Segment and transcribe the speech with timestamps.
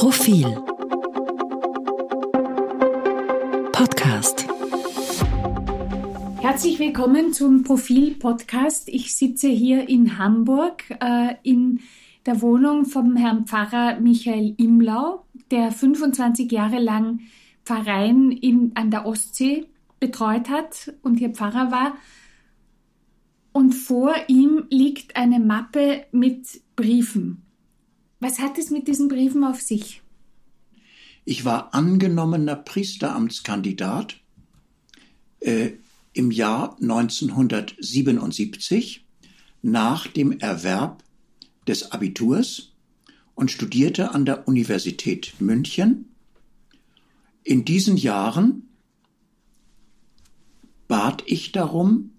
[0.00, 0.46] Profil
[3.70, 4.46] Podcast
[6.40, 8.88] Herzlich willkommen zum Profil Podcast.
[8.88, 11.80] Ich sitze hier in Hamburg äh, in
[12.24, 17.20] der Wohnung vom Herrn Pfarrer Michael Imlau, der 25 Jahre lang
[17.66, 19.66] Pfarreien in, an der Ostsee
[19.98, 21.98] betreut hat und hier Pfarrer war.
[23.52, 27.49] Und vor ihm liegt eine Mappe mit Briefen.
[28.20, 30.02] Was hat es mit diesen Briefen auf sich?
[31.24, 34.20] Ich war angenommener Priesteramtskandidat
[35.40, 35.70] äh,
[36.12, 39.04] im Jahr 1977
[39.62, 41.02] nach dem Erwerb
[41.66, 42.72] des Abiturs
[43.34, 46.10] und studierte an der Universität München.
[47.42, 48.68] In diesen Jahren
[50.88, 52.10] bat ich darum,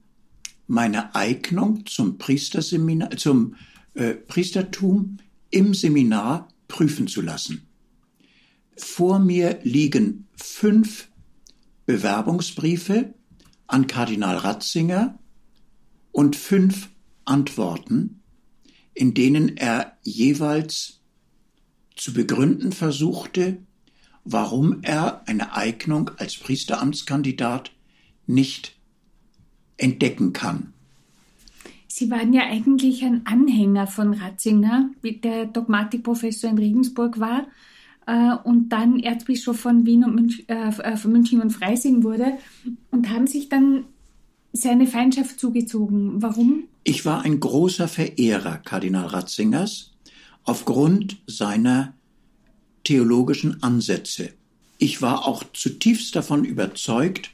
[0.68, 3.56] meine Eignung zum Priesterseminar, zum
[3.94, 5.18] äh, Priestertum
[5.52, 7.68] im Seminar prüfen zu lassen.
[8.76, 11.10] Vor mir liegen fünf
[11.86, 13.14] Bewerbungsbriefe
[13.68, 15.20] an Kardinal Ratzinger
[16.12, 16.90] und fünf
[17.26, 18.22] Antworten,
[18.94, 21.02] in denen er jeweils
[21.96, 23.58] zu begründen versuchte,
[24.24, 27.72] warum er eine Eignung als Priesteramtskandidat
[28.28, 28.80] nicht
[29.78, 30.74] entdecken kann.
[31.94, 37.48] Sie waren ja eigentlich ein Anhänger von Ratzinger, der Dogmatikprofessor in Regensburg war
[38.08, 42.38] äh, und dann Erzbischof von Wien und Münch, äh, von München und Freising wurde
[42.92, 43.84] und haben sich dann
[44.54, 46.22] seine Feindschaft zugezogen.
[46.22, 46.64] Warum?
[46.86, 49.92] Ich war ein großer Verehrer Kardinal Ratzingers
[50.44, 51.94] aufgrund seiner
[52.86, 54.30] theologischen Ansätze.
[54.78, 57.32] Ich war auch zutiefst davon überzeugt,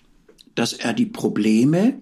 [0.56, 2.02] dass er die Probleme,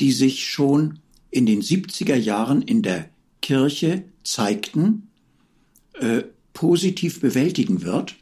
[0.00, 1.01] die sich schon
[1.32, 3.08] in den 70er Jahren in der
[3.40, 5.08] Kirche zeigten,
[5.94, 8.14] äh, positiv bewältigen wird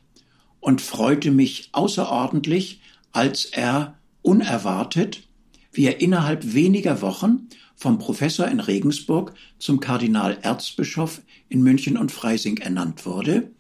[0.61, 2.81] und freute mich außerordentlich,
[3.13, 5.25] als er unerwartet,
[5.73, 12.59] wie er innerhalb weniger Wochen vom Professor in Regensburg zum Kardinal-Erzbischof in München und Freising
[12.59, 13.51] ernannt wurde.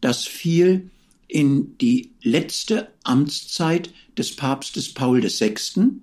[0.00, 0.90] Das fiel
[1.28, 6.00] in die letzte Amtszeit des Papstes Paul VI.,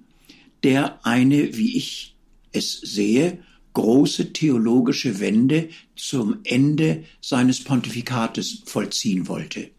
[0.64, 2.13] der eine, wie ich
[2.54, 3.40] es sehe,
[3.74, 9.72] große theologische Wende zum Ende seines Pontifikates vollziehen wollte.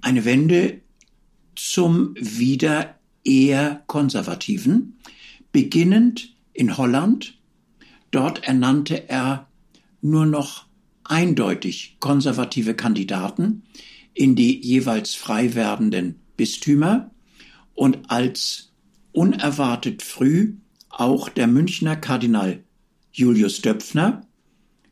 [0.00, 0.80] Eine Wende
[1.54, 4.98] zum wieder eher konservativen,
[5.52, 7.38] beginnend in Holland.
[8.10, 9.48] Dort ernannte er
[10.00, 10.66] nur noch
[11.04, 13.62] eindeutig konservative Kandidaten
[14.14, 17.10] in die jeweils frei werdenden Bistümer
[17.74, 18.72] und als
[19.12, 20.54] unerwartet früh
[20.98, 22.64] auch der Münchner Kardinal
[23.12, 24.26] Julius Döpfner,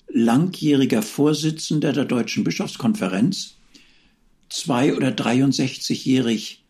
[0.09, 3.57] langjähriger Vorsitzender der Deutschen Bischofskonferenz,
[4.49, 6.65] zwei- oder 63-jährig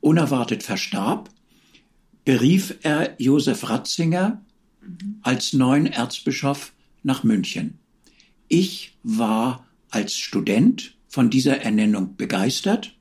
[0.00, 1.28] unerwartet verstarb,
[2.24, 4.42] berief er Josef Ratzinger
[5.22, 7.78] als neuen Erzbischof nach München.
[8.48, 12.96] Ich war als Student von dieser Ernennung begeistert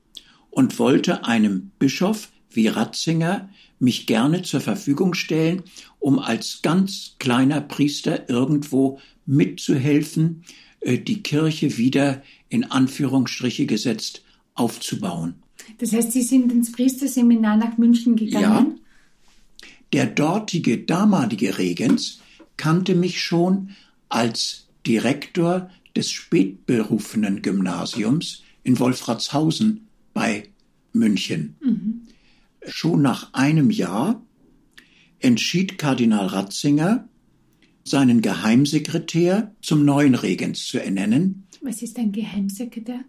[0.49, 3.49] und wollte einem Bischof wie Ratzinger
[3.85, 5.63] mich gerne zur Verfügung stellen,
[5.99, 10.43] um als ganz kleiner Priester irgendwo mitzuhelfen,
[10.81, 14.23] äh, die Kirche wieder in Anführungsstriche gesetzt
[14.55, 15.35] aufzubauen.
[15.77, 18.79] Das heißt, Sie sind ins Priesterseminar nach München gegangen?
[18.79, 19.67] Ja.
[19.93, 22.19] Der dortige, damalige Regens
[22.57, 23.69] kannte mich schon
[24.09, 30.49] als Direktor des spätberufenen Gymnasiums in Wolfratshausen bei
[30.91, 31.55] München.
[31.61, 32.04] Mhm.
[32.67, 34.21] Schon nach einem Jahr
[35.19, 37.07] entschied Kardinal Ratzinger,
[37.83, 41.47] seinen Geheimsekretär zum neuen Regens zu ernennen.
[41.61, 43.01] Was ist ein Geheimsekretär?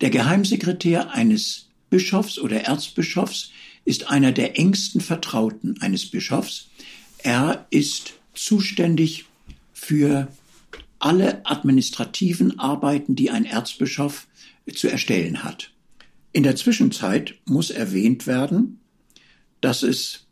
[0.00, 3.50] Der Geheimsekretär eines Bischofs oder Erzbischofs
[3.84, 6.70] ist einer der engsten Vertrauten eines Bischofs.
[7.18, 9.26] Er ist zuständig
[9.72, 10.28] für
[10.98, 14.26] alle administrativen Arbeiten, die ein Erzbischof
[14.72, 15.72] zu erstellen hat.
[16.32, 18.80] In der Zwischenzeit muss erwähnt werden,
[19.60, 20.26] dass es,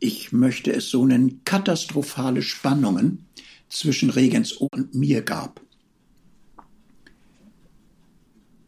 [0.00, 3.26] ich möchte es so nennen, katastrophale Spannungen
[3.68, 5.60] zwischen Regensburg und mir gab.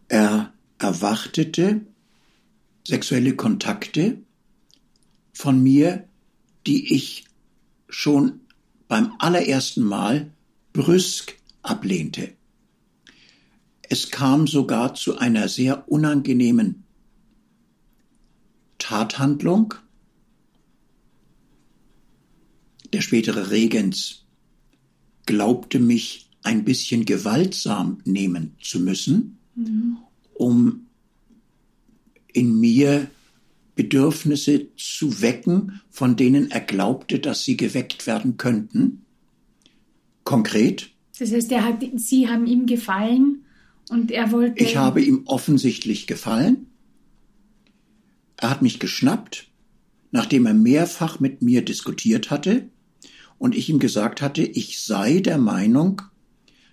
[0.09, 1.83] Er erwartete
[2.87, 4.23] sexuelle Kontakte
[5.33, 6.09] von mir,
[6.67, 7.25] die ich
[7.89, 8.41] schon
[8.89, 10.31] beim allerersten Mal
[10.73, 12.33] brüsk ablehnte.
[13.83, 16.86] Es kam sogar zu einer sehr unangenehmen
[18.87, 19.75] Tathandlung.
[22.93, 24.25] Der spätere Regens
[25.27, 29.97] glaubte mich ein bisschen gewaltsam nehmen zu müssen, mhm.
[30.35, 30.87] um
[32.33, 33.11] in mir
[33.75, 39.05] Bedürfnisse zu wecken, von denen er glaubte, dass sie geweckt werden könnten.
[40.23, 40.91] Konkret.
[41.19, 43.47] Das heißt, er hat, Sie haben ihm gefallen
[43.91, 44.63] und er wollte.
[44.63, 46.69] Ich habe ihm offensichtlich gefallen.
[48.37, 49.49] Er hat mich geschnappt,
[50.11, 52.69] nachdem er mehrfach mit mir diskutiert hatte
[53.39, 56.03] und ich ihm gesagt hatte, ich sei der Meinung,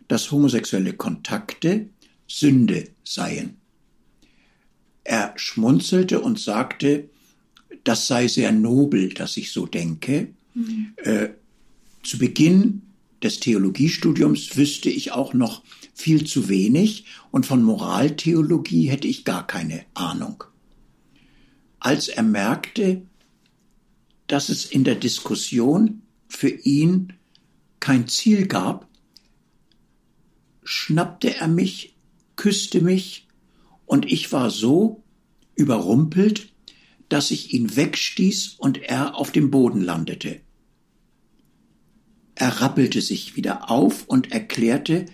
[0.07, 1.89] dass homosexuelle Kontakte
[2.27, 3.57] Sünde seien.
[5.03, 7.09] Er schmunzelte und sagte,
[7.83, 10.29] das sei sehr nobel, dass ich so denke.
[10.53, 10.93] Mhm.
[10.97, 11.29] Äh,
[12.03, 12.81] zu Beginn
[13.21, 15.63] des Theologiestudiums wüsste ich auch noch
[15.93, 20.43] viel zu wenig und von Moraltheologie hätte ich gar keine Ahnung.
[21.83, 23.01] Als er merkte,
[24.27, 27.11] dass es in der Diskussion für ihn
[27.81, 28.87] kein Ziel gab,
[30.63, 31.97] schnappte er mich,
[32.37, 33.27] küsste mich,
[33.85, 35.03] und ich war so
[35.55, 36.53] überrumpelt,
[37.09, 40.39] dass ich ihn wegstieß und er auf dem Boden landete.
[42.35, 45.07] Er rappelte sich wieder auf und erklärte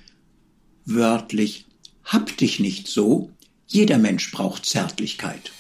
[0.86, 1.66] wörtlich,
[2.04, 3.31] hab dich nicht so,
[3.66, 5.51] jeder Mensch braucht Zärtlichkeit.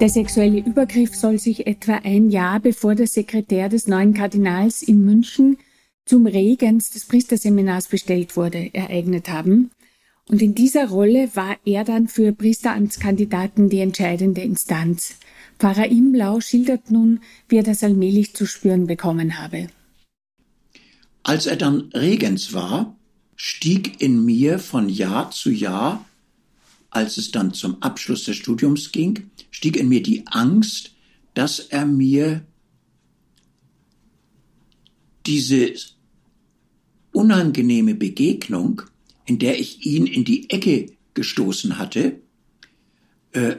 [0.00, 5.04] Der sexuelle Übergriff soll sich etwa ein Jahr bevor der Sekretär des neuen Kardinals in
[5.04, 5.58] München
[6.04, 9.70] zum Regens des Priesterseminars bestellt wurde, ereignet haben.
[10.28, 15.16] Und in dieser Rolle war er dann für Priesteramtskandidaten die entscheidende Instanz.
[15.58, 19.68] Pfarrer Imlau schildert nun, wie er das allmählich zu spüren bekommen habe.
[21.22, 22.96] Als er dann Regens war,
[23.36, 26.04] stieg in mir von Jahr zu Jahr,
[26.90, 30.94] als es dann zum Abschluss des Studiums ging, stieg in mir die Angst,
[31.34, 32.44] dass er mir
[35.26, 35.74] diese
[37.12, 38.82] unangenehme Begegnung,
[39.26, 42.20] in der ich ihn in die Ecke gestoßen hatte,
[43.30, 43.56] äh,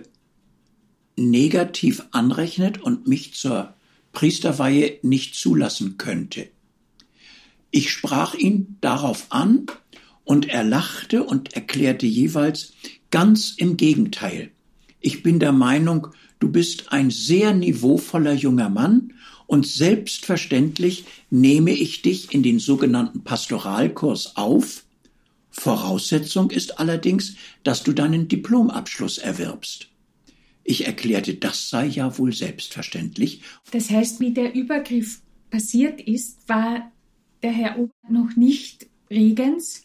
[1.16, 3.74] negativ anrechnet und mich zur
[4.12, 6.50] Priesterweihe nicht zulassen könnte.
[7.72, 9.68] Ich sprach ihn darauf an,
[10.26, 12.74] und er lachte und erklärte jeweils
[13.12, 14.52] ganz im Gegenteil.
[15.06, 16.08] Ich bin der Meinung,
[16.40, 19.14] du bist ein sehr niveauvoller junger Mann
[19.46, 24.84] und selbstverständlich nehme ich dich in den sogenannten Pastoralkurs auf.
[25.52, 29.90] Voraussetzung ist allerdings, dass du deinen Diplomabschluss erwirbst.
[30.64, 33.44] Ich erklärte, das sei ja wohl selbstverständlich.
[33.70, 35.22] Das heißt, wie der Übergriff
[35.52, 36.92] passiert ist, war
[37.44, 39.84] der Herr Ober noch nicht Regens.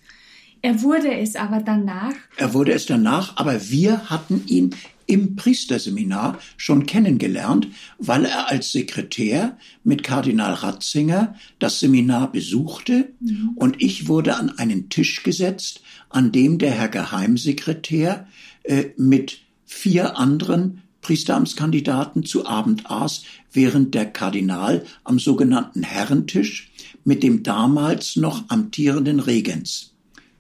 [0.63, 2.15] Er wurde es aber danach.
[2.39, 4.75] Er wurde es danach, aber wir hatten ihn
[5.11, 7.67] im Priesterseminar schon kennengelernt,
[7.99, 13.51] weil er als Sekretär mit Kardinal Ratzinger das Seminar besuchte mhm.
[13.57, 18.29] und ich wurde an einen Tisch gesetzt, an dem der Herr Geheimsekretär
[18.63, 26.71] äh, mit vier anderen Priesteramtskandidaten zu Abend aß, während der Kardinal am sogenannten Herrentisch
[27.05, 29.93] mit dem damals noch amtierenden Regens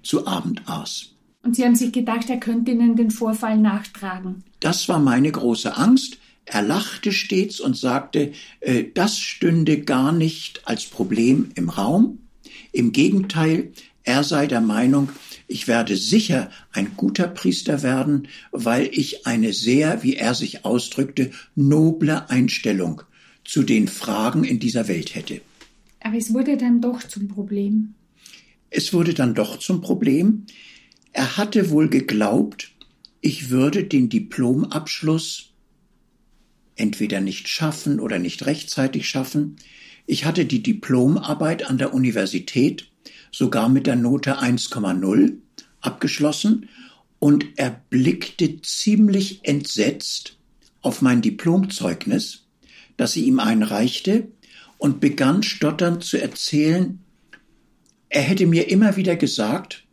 [0.02, 1.10] zu Abend aß.
[1.42, 4.44] Und Sie haben sich gedacht, er könnte Ihnen den Vorfall nachtragen.
[4.60, 6.18] Das war meine große Angst.
[6.44, 12.18] Er lachte stets und sagte, äh, das stünde gar nicht als Problem im Raum.
[12.72, 13.72] Im Gegenteil,
[14.02, 15.10] er sei der Meinung,
[15.46, 21.30] ich werde sicher ein guter Priester werden, weil ich eine sehr, wie er sich ausdrückte,
[21.54, 23.02] noble Einstellung
[23.44, 25.40] zu den Fragen in dieser Welt hätte.
[26.00, 27.94] Aber es wurde dann doch zum Problem.
[28.70, 30.46] Es wurde dann doch zum Problem.
[31.12, 32.70] Er hatte wohl geglaubt,
[33.20, 35.52] ich würde den Diplomabschluss
[36.76, 39.56] entweder nicht schaffen oder nicht rechtzeitig schaffen.
[40.06, 42.90] Ich hatte die Diplomarbeit an der Universität
[43.30, 45.36] sogar mit der Note 1,0
[45.80, 46.68] abgeschlossen
[47.18, 50.38] und er blickte ziemlich entsetzt
[50.80, 52.46] auf mein Diplomzeugnis,
[52.96, 54.28] das sie ihm einreichte,
[54.78, 57.00] und begann stotternd zu erzählen,
[58.08, 59.84] er hätte mir immer wieder gesagt,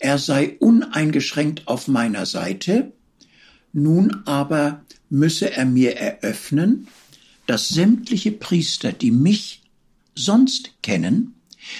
[0.00, 2.92] er sei uneingeschränkt auf meiner Seite,
[3.72, 6.88] nun aber müsse er mir eröffnen,
[7.46, 9.62] dass sämtliche Priester, die mich
[10.14, 11.34] sonst kennen,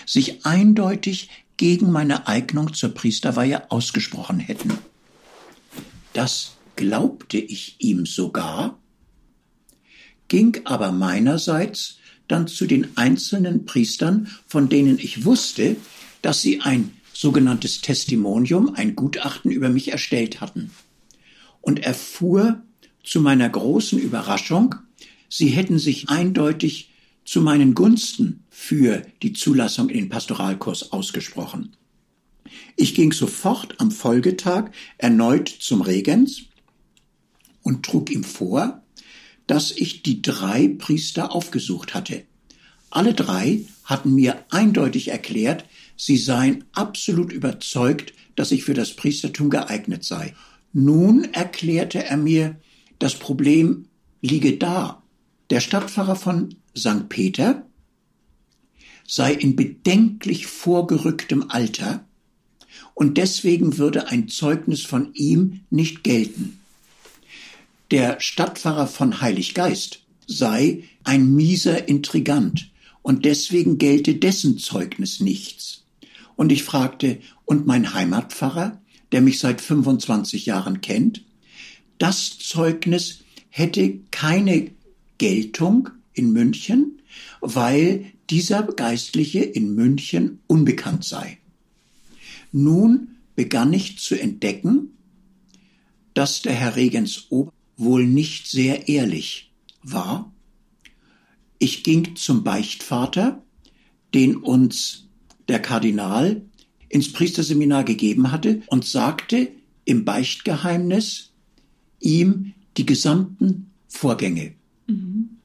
[0.06, 4.78] sich eindeutig gegen meine Eignung zur Priesterweihe ausgesprochen hätten.
[6.12, 8.78] Das glaubte ich ihm sogar,
[10.28, 11.98] ging aber meinerseits
[12.28, 15.76] dann zu den einzelnen Priestern, von denen ich wusste,
[16.22, 20.70] dass sie ein sogenanntes Testimonium, ein Gutachten über mich erstellt hatten.
[21.60, 22.62] Und erfuhr
[23.04, 24.76] zu meiner großen Überraschung,
[25.28, 26.92] sie hätten sich eindeutig
[27.26, 31.76] zu meinen Gunsten für die Zulassung in den Pastoralkurs ausgesprochen.
[32.76, 36.44] Ich ging sofort am Folgetag erneut zum Regens
[37.62, 38.82] und trug ihm vor,
[39.46, 42.24] dass ich die drei Priester aufgesucht hatte.
[42.88, 45.66] Alle drei hatten mir eindeutig erklärt,
[46.00, 50.34] sie seien absolut überzeugt, dass ich für das Priestertum geeignet sei.
[50.72, 52.56] Nun erklärte er mir,
[52.98, 53.86] das Problem
[54.22, 55.02] liege da.
[55.50, 57.08] Der Stadtpfarrer von St.
[57.10, 57.66] Peter
[59.06, 62.04] sei in bedenklich vorgerücktem Alter
[62.94, 66.60] und deswegen würde ein Zeugnis von ihm nicht gelten.
[67.90, 72.70] Der Stadtpfarrer von Heiliggeist sei ein mieser Intrigant
[73.02, 75.79] und deswegen gelte dessen Zeugnis nichts.
[76.40, 78.80] Und ich fragte, und mein Heimatpfarrer,
[79.12, 81.22] der mich seit 25 Jahren kennt,
[81.98, 84.70] das Zeugnis hätte keine
[85.18, 87.02] Geltung in München,
[87.42, 91.36] weil dieser Geistliche in München unbekannt sei.
[92.52, 94.96] Nun begann ich zu entdecken,
[96.14, 100.32] dass der Herr Regensober wohl nicht sehr ehrlich war.
[101.58, 103.42] Ich ging zum Beichtvater,
[104.14, 105.09] den uns
[105.50, 106.42] der Kardinal
[106.88, 109.48] ins Priesterseminar gegeben hatte und sagte
[109.84, 111.32] im Beichtgeheimnis
[112.00, 114.54] ihm die gesamten Vorgänge.
[114.86, 115.38] Mhm.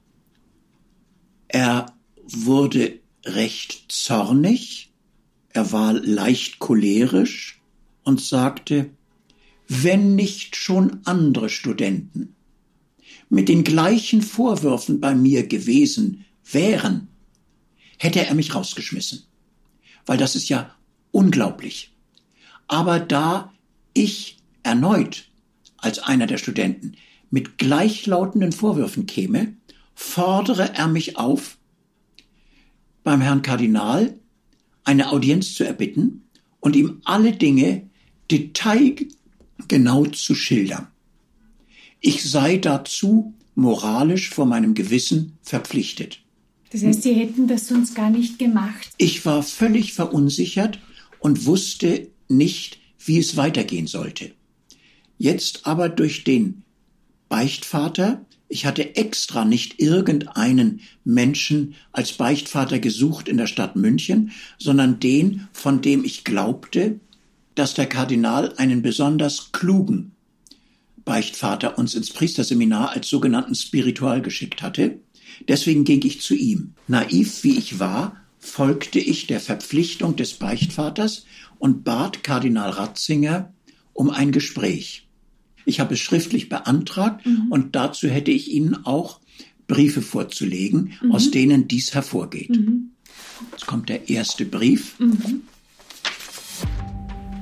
[1.47, 1.88] Er
[2.24, 4.91] wurde recht zornig,
[5.50, 7.62] er war leicht cholerisch
[8.03, 8.91] und sagte,
[9.67, 12.35] wenn nicht schon andere Studenten
[13.29, 17.07] mit den gleichen Vorwürfen bei mir gewesen wären,
[17.97, 19.25] hätte er mich rausgeschmissen.
[20.05, 20.75] Weil das ist ja
[21.12, 21.93] unglaublich.
[22.67, 23.53] Aber da
[23.93, 25.25] ich erneut
[25.77, 26.95] als einer der Studenten
[27.29, 29.53] mit gleichlautenden Vorwürfen käme,
[29.93, 31.57] fordere er mich auf,
[33.03, 34.19] beim Herrn Kardinal
[34.83, 36.24] eine Audienz zu erbitten
[36.59, 37.89] und ihm alle Dinge
[38.31, 40.88] detailgenau zu schildern.
[42.00, 46.25] Ich sei dazu moralisch vor meinem Gewissen verpflichtet.
[46.72, 48.89] Das heißt, Sie hätten das sonst gar nicht gemacht.
[48.98, 50.79] Ich war völlig verunsichert
[51.19, 54.31] und wusste nicht, wie es weitergehen sollte.
[55.17, 56.63] Jetzt aber durch den
[57.29, 65.00] Beichtvater ich hatte extra nicht irgendeinen Menschen als Beichtvater gesucht in der Stadt München, sondern
[65.00, 67.00] den, von dem ich glaubte,
[67.55, 70.12] dass der Kardinal einen besonders klugen
[71.05, 75.00] Beichtvater uns ins Priesterseminar als sogenannten Spiritual geschickt hatte.
[75.48, 76.74] Deswegen ging ich zu ihm.
[76.88, 81.25] Naiv wie ich war, folgte ich der Verpflichtung des Beichtvaters
[81.58, 83.54] und bat Kardinal Ratzinger
[83.94, 85.08] um ein Gespräch.
[85.65, 87.48] Ich habe es schriftlich beantragt mhm.
[87.50, 89.20] und dazu hätte ich Ihnen auch
[89.68, 91.12] Briefe vorzulegen, mhm.
[91.12, 92.51] aus denen dies hervorgeht.
[92.51, 92.92] Mhm.
[93.51, 95.00] Jetzt kommt der erste Brief.
[95.00, 95.42] Mhm.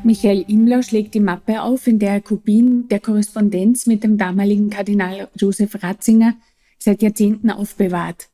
[0.06, 4.70] Michael Imlau schlägt die Mappe auf, in der er Kopien der Korrespondenz mit dem damaligen
[4.70, 6.36] Kardinal Josef Ratzinger
[6.84, 8.30] seit Jahrzehnten aufbewahrt.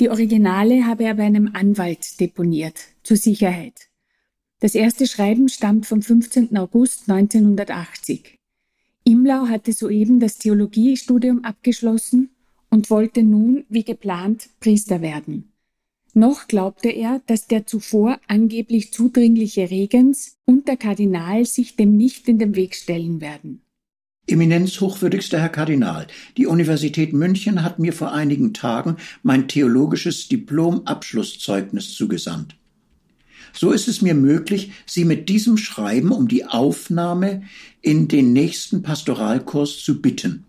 [0.00, 3.90] Die Originale habe er bei einem Anwalt deponiert, zur Sicherheit.
[4.60, 6.56] Das erste Schreiben stammt vom 15.
[6.56, 8.38] August 1980.
[9.04, 12.30] Imlau hatte soeben das Theologiestudium abgeschlossen
[12.70, 15.52] und wollte nun, wie geplant, Priester werden.
[16.14, 22.28] Noch glaubte er, dass der zuvor angeblich zudringliche Regens und der Kardinal sich dem nicht
[22.28, 23.62] in den Weg stellen werden.
[24.30, 26.06] Eminenz hochwürdigster Herr Kardinal,
[26.36, 32.56] die Universität München hat mir vor einigen Tagen mein theologisches Diplom-Abschlusszeugnis zugesandt.
[33.52, 37.42] So ist es mir möglich, Sie mit diesem Schreiben um die Aufnahme
[37.82, 40.44] in den nächsten Pastoralkurs zu bitten.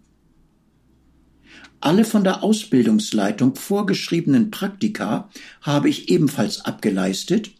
[1.79, 5.29] Alle von der Ausbildungsleitung vorgeschriebenen Praktika
[5.61, 7.51] habe ich ebenfalls abgeleistet.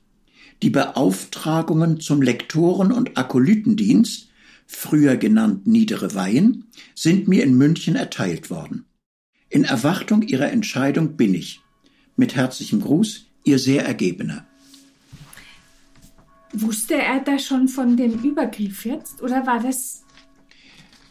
[0.62, 4.31] Die Beauftragungen zum Lektoren- und Akolytendienst,
[4.72, 8.86] früher genannt Niedere Weihen, sind mir in München erteilt worden.
[9.50, 11.60] In Erwartung Ihrer Entscheidung bin ich.
[12.16, 14.46] Mit herzlichem Gruß, Ihr sehr Ergebener.
[16.54, 20.04] Wusste er da schon von dem Übergriff jetzt oder war das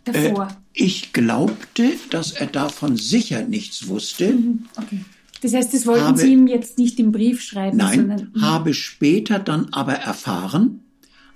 [0.04, 0.48] davor?
[0.48, 4.32] Äh, ich glaubte, dass er davon sicher nichts wusste.
[4.32, 5.04] Mhm, okay.
[5.42, 8.32] Das heißt, das wollten habe, Sie ihm jetzt nicht im Brief schreiben, nein, sondern.
[8.34, 8.40] Mh.
[8.42, 10.80] habe später dann aber erfahren,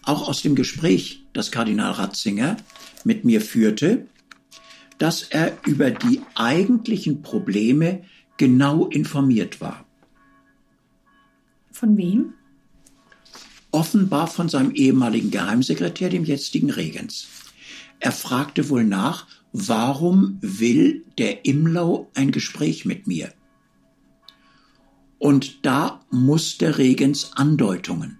[0.03, 2.57] auch aus dem Gespräch, das Kardinal Ratzinger
[3.05, 4.07] mit mir führte,
[4.97, 8.05] dass er über die eigentlichen Probleme
[8.39, 9.85] genau informiert war.
[11.71, 12.33] Von wem?
[13.75, 17.27] offenbar von seinem ehemaligen Geheimsekretär, dem jetzigen Regens.
[17.99, 23.33] Er fragte wohl nach, warum will der Imlau ein Gespräch mit mir?
[25.19, 28.19] Und da muss der Regens Andeutungen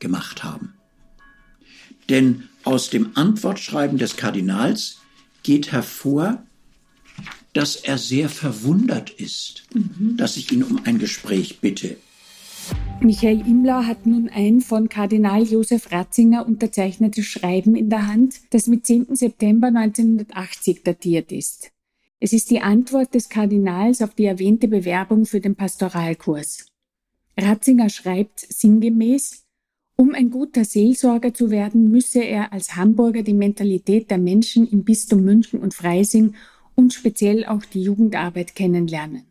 [0.00, 0.74] gemacht haben.
[2.08, 4.98] Denn aus dem Antwortschreiben des Kardinals
[5.42, 6.42] geht hervor,
[7.52, 10.16] dass er sehr verwundert ist, mhm.
[10.16, 11.96] dass ich ihn um ein Gespräch bitte.
[13.00, 18.66] Michael Imlau hat nun ein von Kardinal Josef Ratzinger unterzeichnetes Schreiben in der Hand, das
[18.66, 19.14] mit 10.
[19.14, 21.70] September 1980 datiert ist.
[22.18, 26.66] Es ist die Antwort des Kardinals auf die erwähnte Bewerbung für den Pastoralkurs.
[27.38, 29.45] Ratzinger schreibt sinngemäß,
[29.96, 34.84] um ein guter Seelsorger zu werden, müsse er als Hamburger die Mentalität der Menschen im
[34.84, 36.34] Bistum München und Freising
[36.74, 39.22] und speziell auch die Jugendarbeit kennenlernen.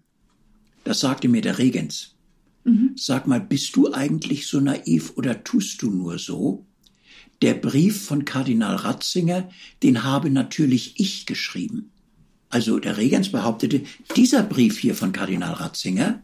[0.83, 2.15] Das sagte mir der Regens.
[2.63, 2.93] Mhm.
[2.95, 6.65] Sag mal, bist du eigentlich so naiv oder tust du nur so?
[7.43, 9.49] Der Brief von Kardinal Ratzinger,
[9.83, 11.91] den habe natürlich ich geschrieben.
[12.49, 13.83] Also der Regens behauptete,
[14.15, 16.23] dieser Brief hier von Kardinal Ratzinger,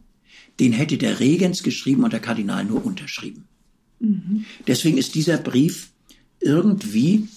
[0.60, 3.48] den hätte der Regens geschrieben und der Kardinal nur unterschrieben.
[4.02, 4.46] Mhm.
[4.68, 5.92] Deswegen ist dieser Brief
[6.40, 7.28] irgendwie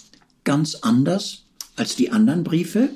[0.43, 1.43] ganz anders
[1.75, 2.89] als die anderen Briefe,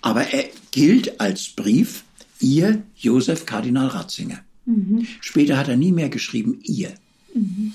[0.00, 2.04] aber er gilt als Brief
[2.40, 4.40] ihr Josef Kardinal Ratzinger.
[4.64, 5.06] Mhm.
[5.20, 6.92] Später hat er nie mehr geschrieben ihr.
[7.34, 7.72] Mhm.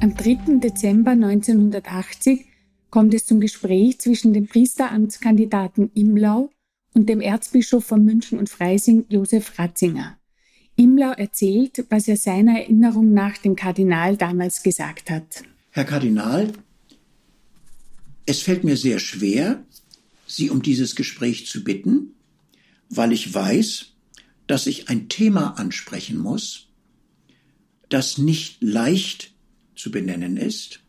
[0.00, 0.58] Am 3.
[0.58, 2.46] Dezember 1980
[2.90, 6.50] kommt es zum Gespräch zwischen dem Priesteramtskandidaten Imlau
[6.92, 10.16] und dem Erzbischof von München und Freising, Josef Ratzinger.
[10.76, 15.44] Imlau erzählt, was er seiner Erinnerung nach dem Kardinal damals gesagt hat.
[15.70, 16.52] Herr Kardinal,
[18.26, 19.64] es fällt mir sehr schwer,
[20.26, 22.14] Sie um dieses Gespräch zu bitten,
[22.88, 23.92] weil ich weiß,
[24.46, 26.68] dass ich ein Thema ansprechen muss,
[27.88, 29.32] das nicht leicht
[29.76, 30.80] zu benennen ist.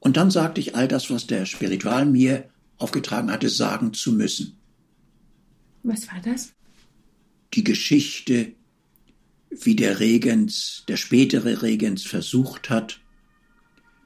[0.00, 4.58] Und dann sagte ich all das, was der Spiritual mir aufgetragen hatte, sagen zu müssen.
[5.82, 6.53] Was war das?
[7.54, 8.52] Die Geschichte,
[9.50, 13.00] wie der Regens, der spätere Regens versucht hat,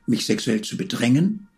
[0.07, 1.49] mich sexuell zu bedrängen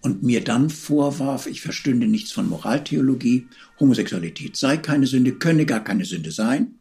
[0.00, 3.48] und mir dann vorwarf, ich verstünde nichts von Moraltheologie,
[3.80, 6.74] Homosexualität sei keine Sünde, könne gar keine Sünde sein.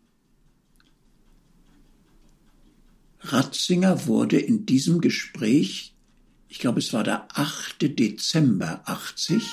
[3.21, 5.95] Ratzinger wurde in diesem Gespräch,
[6.47, 7.97] ich glaube es war der 8.
[7.97, 9.43] Dezember 80,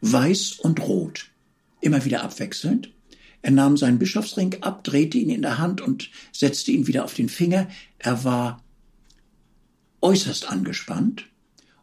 [0.00, 1.30] weiß und rot,
[1.80, 2.92] immer wieder abwechselnd.
[3.42, 7.14] Er nahm seinen Bischofsring ab, drehte ihn in der Hand und setzte ihn wieder auf
[7.14, 7.68] den Finger.
[7.98, 8.62] Er war
[10.02, 11.26] äußerst angespannt.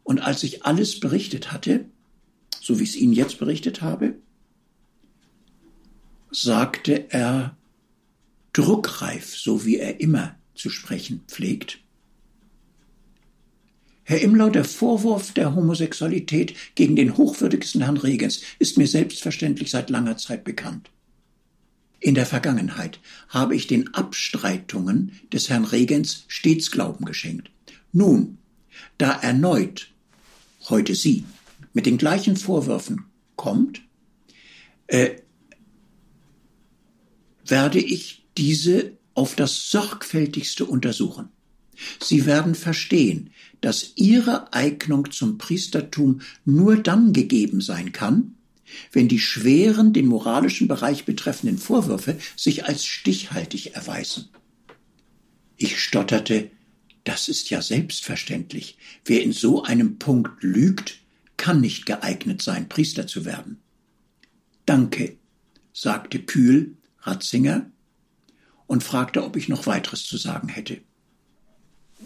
[0.04, 1.86] Und als ich alles berichtet hatte,
[2.62, 4.16] so wie ich es Ihnen jetzt berichtet habe,
[6.32, 7.58] sagte er
[8.54, 11.80] druckreif, so wie er immer zu sprechen pflegt.
[14.10, 19.90] Herr Imlau, der Vorwurf der Homosexualität gegen den hochwürdigsten Herrn Regens ist mir selbstverständlich seit
[19.90, 20.90] langer Zeit bekannt.
[22.00, 27.52] In der Vergangenheit habe ich den Abstreitungen des Herrn Regens stets Glauben geschenkt.
[27.92, 28.38] Nun,
[28.98, 29.92] da erneut
[30.70, 31.26] heute sie
[31.74, 33.04] mit den gleichen Vorwürfen
[33.36, 33.82] kommt,
[34.88, 35.16] äh,
[37.46, 41.28] werde ich diese auf das sorgfältigste untersuchen.
[42.02, 48.36] Sie werden verstehen, dass ihre Eignung zum Priestertum nur dann gegeben sein kann,
[48.92, 54.30] wenn die schweren, den moralischen Bereich betreffenden Vorwürfe sich als stichhaltig erweisen.
[55.56, 56.52] Ich stotterte,
[57.04, 58.78] das ist ja selbstverständlich.
[59.06, 61.00] Wer in so einem Punkt lügt,
[61.38, 63.60] kann nicht geeignet sein, Priester zu werden.
[64.66, 65.16] Danke,
[65.72, 67.72] sagte kühl Ratzinger
[68.66, 70.82] und fragte, ob ich noch weiteres zu sagen hätte.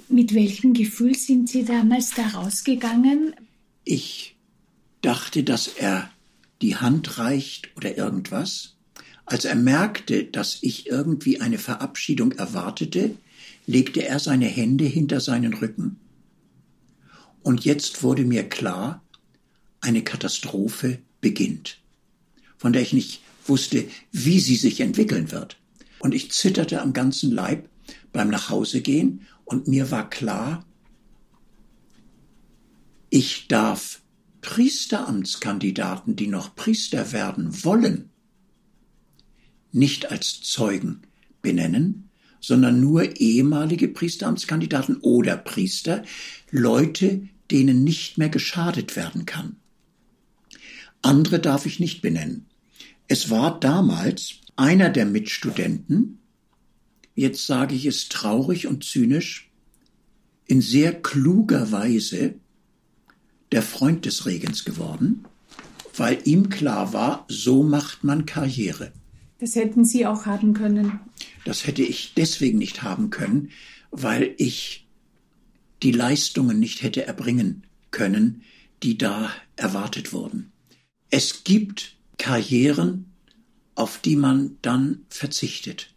[0.07, 3.35] Mit welchem Gefühl sind Sie damals da rausgegangen?
[3.83, 4.35] Ich
[5.01, 6.09] dachte, dass er
[6.61, 8.75] die Hand reicht oder irgendwas.
[9.25, 13.15] Als er merkte, dass ich irgendwie eine Verabschiedung erwartete,
[13.65, 15.97] legte er seine Hände hinter seinen Rücken.
[17.41, 19.03] Und jetzt wurde mir klar,
[19.79, 21.79] eine Katastrophe beginnt,
[22.57, 25.57] von der ich nicht wusste, wie sie sich entwickeln wird.
[25.99, 27.67] Und ich zitterte am ganzen Leib
[28.11, 30.65] beim Nachhausegehen und mir war klar,
[33.09, 34.01] ich darf
[34.41, 38.09] Priesteramtskandidaten, die noch Priester werden wollen,
[39.71, 41.01] nicht als Zeugen
[41.41, 42.09] benennen,
[42.39, 46.03] sondern nur ehemalige Priesteramtskandidaten oder Priester,
[46.49, 49.57] Leute, denen nicht mehr geschadet werden kann.
[51.01, 52.47] Andere darf ich nicht benennen.
[53.07, 56.20] Es war damals einer der Mitstudenten,
[57.15, 59.49] jetzt sage ich es traurig und zynisch,
[60.45, 62.35] in sehr kluger Weise
[63.51, 65.25] der Freund des Regens geworden,
[65.95, 68.91] weil ihm klar war, so macht man Karriere.
[69.39, 70.99] Das hätten Sie auch haben können.
[71.45, 73.49] Das hätte ich deswegen nicht haben können,
[73.89, 74.87] weil ich
[75.83, 78.43] die Leistungen nicht hätte erbringen können,
[78.83, 80.51] die da erwartet wurden.
[81.09, 83.11] Es gibt Karrieren,
[83.75, 85.90] auf die man dann verzichtet,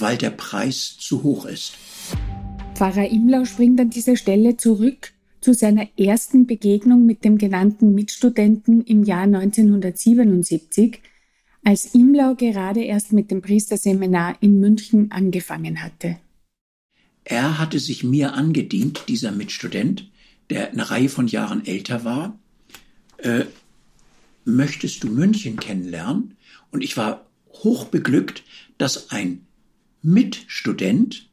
[0.00, 1.74] weil der Preis zu hoch ist.
[2.74, 8.82] Pfarrer Imlau springt an dieser Stelle zurück zu seiner ersten Begegnung mit dem genannten Mitstudenten
[8.82, 11.00] im Jahr 1977,
[11.64, 16.18] als Imlau gerade erst mit dem Priesterseminar in München angefangen hatte.
[17.24, 20.10] Er hatte sich mir angedient, dieser Mitstudent,
[20.50, 22.38] der eine Reihe von Jahren älter war.
[23.18, 23.44] Äh,
[24.44, 26.36] möchtest du München kennenlernen?
[26.70, 28.44] Und ich war hochbeglückt,
[28.78, 29.47] dass ein
[30.02, 31.28] Mitstudent,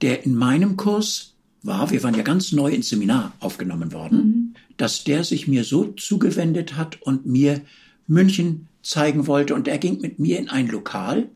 [0.00, 4.54] der in meinem Kurs war, wir waren ja ganz neu ins Seminar aufgenommen worden, mhm.
[4.76, 7.62] dass der sich mir so zugewendet hat und mir
[8.06, 9.54] München zeigen wollte.
[9.54, 11.28] Und er ging mit mir in ein Lokal.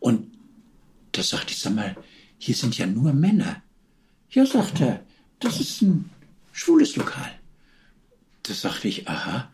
[0.00, 0.26] Und
[1.12, 1.96] da sagte ich, sag mal,
[2.38, 3.62] hier sind ja nur Männer.
[4.30, 5.02] Ja, sagt er,
[5.38, 6.10] das ist ein
[6.52, 7.30] schwules Lokal.
[8.42, 9.50] Da sagte ich, aha,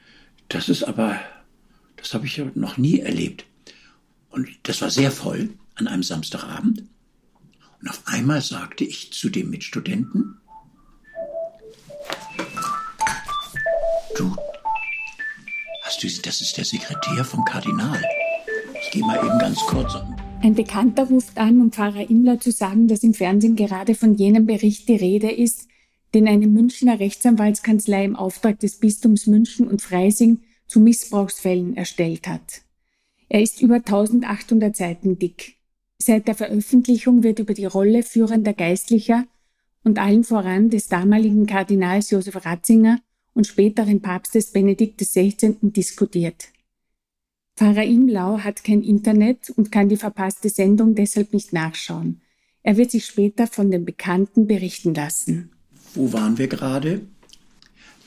[0.49, 1.21] das ist aber,
[1.97, 3.45] das habe ich ja noch nie erlebt.
[4.31, 6.85] Und das war sehr voll an einem Samstagabend.
[7.81, 10.37] Und auf einmal sagte ich zu dem Mitstudenten,
[14.17, 14.37] du,
[15.83, 18.03] hast du, das ist der Sekretär vom Kardinal.
[18.83, 19.95] Ich gehe mal eben ganz kurz
[20.43, 24.47] ein Bekannter ruft an, um Pfarrer Imler zu sagen, dass im Fernsehen gerade von jenem
[24.47, 25.69] Bericht die Rede ist,
[26.15, 32.63] den eine Münchner Rechtsanwaltskanzlei im Auftrag des Bistums München und Freising zu Missbrauchsfällen erstellt hat.
[33.29, 35.60] Er ist über 1800 Seiten dick.
[36.03, 39.27] Seit der Veröffentlichung wird über die Rolle führender Geistlicher
[39.85, 43.01] und allen voran des damaligen Kardinals Josef Ratzinger
[43.35, 45.57] und späteren Papstes Benedikt XVI.
[45.63, 46.49] diskutiert.
[47.57, 52.23] Pfarrer Imlau hat kein Internet und kann die verpasste Sendung deshalb nicht nachschauen.
[52.63, 55.51] Er wird sich später von den Bekannten berichten lassen.
[55.95, 57.03] Wo waren wir gerade?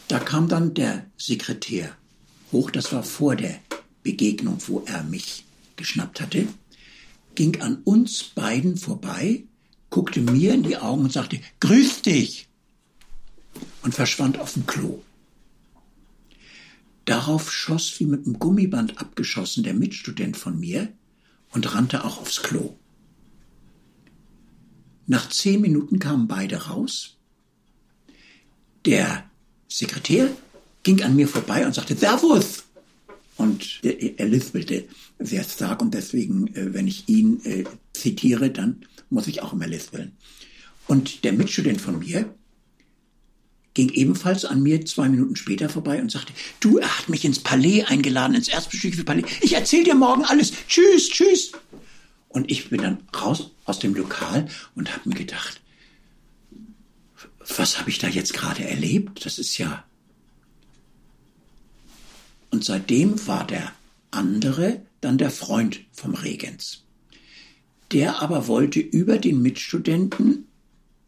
[0.08, 1.96] Da kam dann der Sekretär
[2.52, 3.60] hoch, das war vor der
[4.02, 6.48] Begegnung, wo er mich geschnappt hatte,
[7.36, 9.44] ging an uns beiden vorbei,
[9.90, 12.48] guckte mir in die Augen und sagte, Grüß dich!
[13.84, 15.02] und verschwand auf dem Klo.
[17.06, 20.92] Darauf schoss wie mit einem Gummiband abgeschossen der Mitstudent von mir
[21.52, 22.78] und rannte auch aufs Klo.
[25.06, 27.18] Nach zehn Minuten kamen beide raus.
[28.86, 29.30] Der
[29.68, 30.30] Sekretär
[30.84, 32.64] ging an mir vorbei und sagte, Servus!
[33.36, 34.88] Und er lispelte
[35.26, 39.68] sehr stark und deswegen, äh, wenn ich ihn äh, zitiere, dann muss ich auch immer
[39.68, 40.14] lispeln.
[40.88, 42.34] Und der Mitstudent von mir
[43.74, 47.40] ging ebenfalls an mir zwei Minuten später vorbei und sagte, du, er hat mich ins
[47.40, 49.24] Palais eingeladen, ins erzbischöfliche Palais.
[49.42, 50.54] Ich erzähl dir morgen alles.
[50.68, 51.52] Tschüss, tschüss.
[52.30, 55.62] Und ich bin dann raus aus dem Lokal und habe mir gedacht,
[57.58, 59.26] was habe ich da jetzt gerade erlebt?
[59.26, 59.84] Das ist ja.
[62.52, 63.72] Und seitdem war der
[64.12, 66.84] andere dann der Freund vom Regens.
[67.92, 70.46] Der aber wollte über den Mitstudenten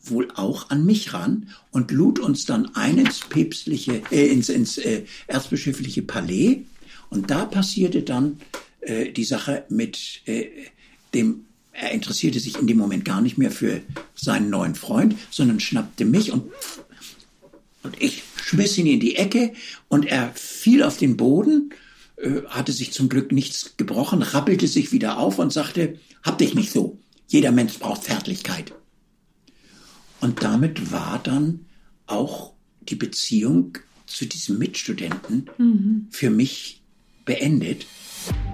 [0.10, 4.78] wohl auch an mich ran und lud uns dann ein ins päpstliche, äh, ins, ins
[4.78, 6.60] äh, erzbischöfliche Palais.
[7.10, 8.40] Und da passierte dann
[8.82, 10.46] äh, die Sache mit äh,
[11.14, 13.82] dem, er interessierte sich in dem Moment gar nicht mehr für
[14.16, 16.52] seinen neuen Freund, sondern schnappte mich und,
[17.84, 19.54] und ich schmiss ihn in die Ecke
[19.88, 21.72] und er fiel auf den Boden,
[22.48, 26.72] hatte sich zum Glück nichts gebrochen, rappelte sich wieder auf und sagte, hab dich nicht
[26.72, 26.98] so.
[27.28, 28.74] Jeder Mensch braucht Zärtlichkeit.
[30.22, 31.66] Und damit war dann
[32.08, 36.08] auch die Beziehung zu diesem Mitstudenten mhm.
[36.10, 36.84] für mich
[37.26, 37.86] beendet.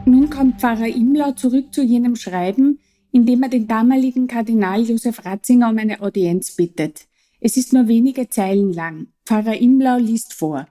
[0.05, 2.79] Nun kommt Pfarrer Imlau zurück zu jenem Schreiben,
[3.11, 7.07] in dem er den damaligen Kardinal Josef Ratzinger um eine Audienz bittet.
[7.39, 9.07] Es ist nur wenige Zeilen lang.
[9.25, 10.67] Pfarrer Imlau liest vor.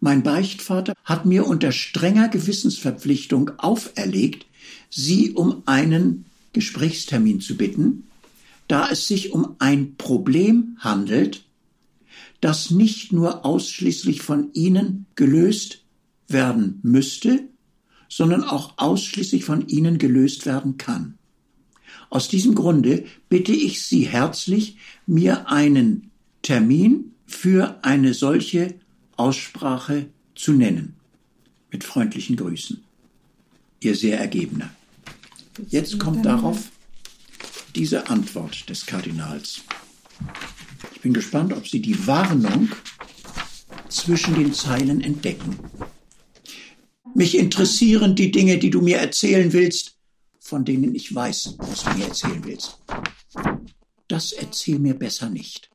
[0.00, 4.46] Mein Beichtvater hat mir unter strenger Gewissensverpflichtung auferlegt,
[4.90, 8.04] Sie um einen Gesprächstermin zu bitten,
[8.68, 11.44] da es sich um ein Problem handelt,
[12.40, 15.82] das nicht nur ausschließlich von Ihnen gelöst
[16.28, 17.44] werden müsste,
[18.08, 21.18] sondern auch ausschließlich von Ihnen gelöst werden kann.
[22.10, 26.10] Aus diesem Grunde bitte ich Sie herzlich, mir einen
[26.42, 28.74] Termin für eine solche
[29.16, 30.96] Aussprache zu nennen.
[31.70, 32.82] Mit freundlichen Grüßen.
[33.80, 34.70] Ihr sehr ergebener.
[35.68, 36.70] Jetzt kommt darauf
[37.74, 39.62] diese Antwort des Kardinals.
[40.94, 42.70] Ich bin gespannt, ob Sie die Warnung
[43.88, 45.58] zwischen den Zeilen entdecken.
[47.14, 49.96] Mich interessieren die Dinge, die du mir erzählen willst,
[50.38, 52.78] von denen ich weiß, was du mir erzählen willst.
[54.08, 55.70] Das erzähl mir besser nicht.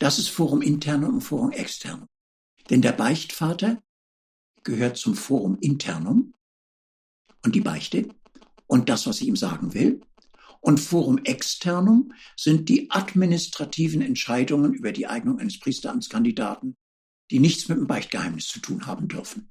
[0.00, 2.08] Das ist Forum internum und Forum externum.
[2.70, 3.80] Denn der Beichtvater
[4.64, 6.34] gehört zum Forum internum
[7.44, 8.08] und die Beichte
[8.66, 10.00] und das, was ich ihm sagen will.
[10.60, 16.76] Und Forum externum sind die administrativen Entscheidungen über die Eignung eines Priesteramtskandidaten,
[17.30, 19.50] die nichts mit dem Beichtgeheimnis zu tun haben dürfen.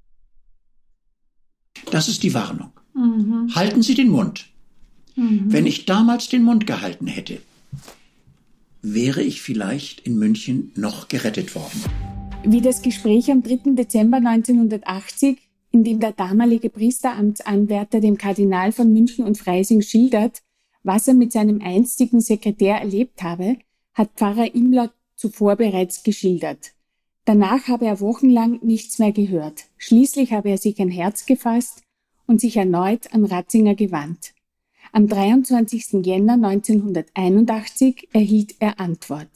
[1.92, 2.72] Das ist die Warnung.
[2.94, 3.54] Mhm.
[3.54, 4.48] Halten Sie den Mund.
[5.14, 5.52] Mhm.
[5.52, 7.40] Wenn ich damals den Mund gehalten hätte,
[8.82, 11.84] wäre ich vielleicht in München noch gerettet worden.
[12.44, 13.74] Wie das Gespräch am 3.
[13.74, 15.38] Dezember 1980,
[15.72, 20.42] in dem der damalige Priesteramtsanwärter dem Kardinal von München und Freising schildert,
[20.82, 23.58] was er mit seinem einstigen Sekretär erlebt habe,
[23.92, 26.72] hat Pfarrer Imler zuvor bereits geschildert.
[27.26, 29.64] Danach habe er wochenlang nichts mehr gehört.
[29.76, 31.82] Schließlich habe er sich ein Herz gefasst
[32.26, 34.32] und sich erneut an Ratzinger gewandt.
[34.92, 36.04] Am 23.
[36.04, 39.30] Jänner 1981 erhielt er Antwort.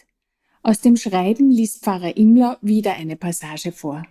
[0.63, 4.03] Aus dem Schreiben liest Pfarrer Imler wieder eine Passage vor.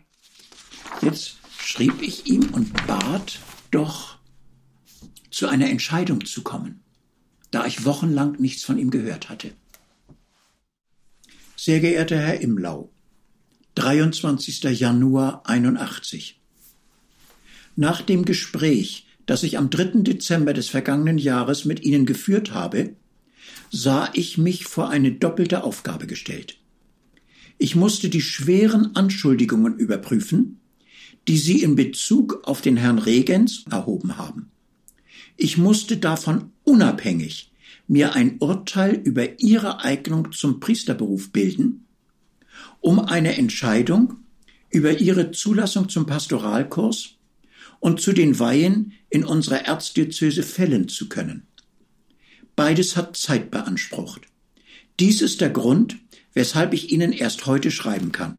[1.01, 3.39] Jetzt schrieb ich ihm und bat
[3.71, 4.19] doch,
[5.31, 6.81] zu einer Entscheidung zu kommen,
[7.51, 9.51] da ich wochenlang nichts von ihm gehört hatte.
[11.57, 12.89] Sehr geehrter Herr Imlau,
[13.75, 14.63] 23.
[14.79, 16.39] Januar 81.
[17.75, 20.01] Nach dem Gespräch, das ich am 3.
[20.01, 22.95] Dezember des vergangenen Jahres mit Ihnen geführt habe,
[23.71, 26.57] sah ich mich vor eine doppelte Aufgabe gestellt.
[27.57, 30.59] Ich musste die schweren Anschuldigungen überprüfen,
[31.27, 34.51] die Sie in Bezug auf den Herrn Regens erhoben haben.
[35.37, 37.51] Ich musste davon unabhängig
[37.87, 41.83] mir ein Urteil über Ihre Eignung zum Priesterberuf bilden
[42.83, 44.17] um eine Entscheidung
[44.69, 47.15] über ihre Zulassung zum Pastoralkurs
[47.83, 51.45] und zu den Weihen in unserer Erzdiözese fällen zu können.
[52.55, 54.21] Beides hat Zeit beansprucht.
[55.01, 55.97] Dies ist der Grund,
[56.33, 58.37] weshalb ich Ihnen erst heute schreiben kann.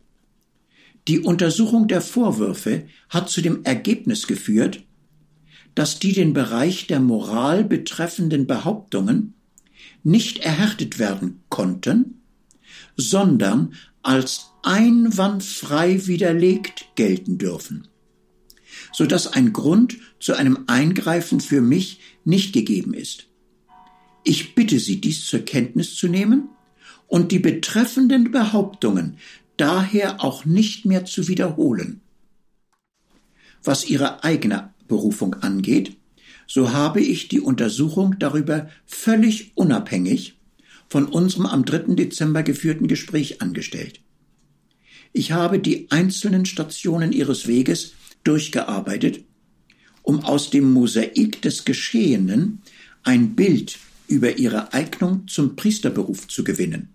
[1.09, 4.83] Die Untersuchung der Vorwürfe hat zu dem Ergebnis geführt,
[5.75, 9.35] dass die den Bereich der Moral betreffenden Behauptungen
[10.03, 12.23] nicht erhärtet werden konnten,
[12.97, 17.89] sondern als einwandfrei widerlegt gelten dürfen,
[18.95, 23.27] so dass ein Grund zu einem Eingreifen für mich nicht gegeben ist.
[24.23, 26.49] Ich bitte Sie, dies zur Kenntnis zu nehmen
[27.09, 29.19] und die betreffenden Behauptungen
[29.57, 32.03] daher auch nicht mehr zu wiederholen.
[33.65, 35.97] Was Ihre eigene Berufung angeht,
[36.47, 40.39] so habe ich die Untersuchung darüber völlig unabhängig
[40.89, 41.95] von unserem am 3.
[41.97, 44.01] Dezember geführten Gespräch angestellt.
[45.13, 49.25] Ich habe die einzelnen Stationen Ihres Weges durchgearbeitet,
[50.03, 52.63] um aus dem Mosaik des Geschehenen
[53.03, 56.89] ein Bild über Ihre Eignung zum Priesterberuf zu gewinnen.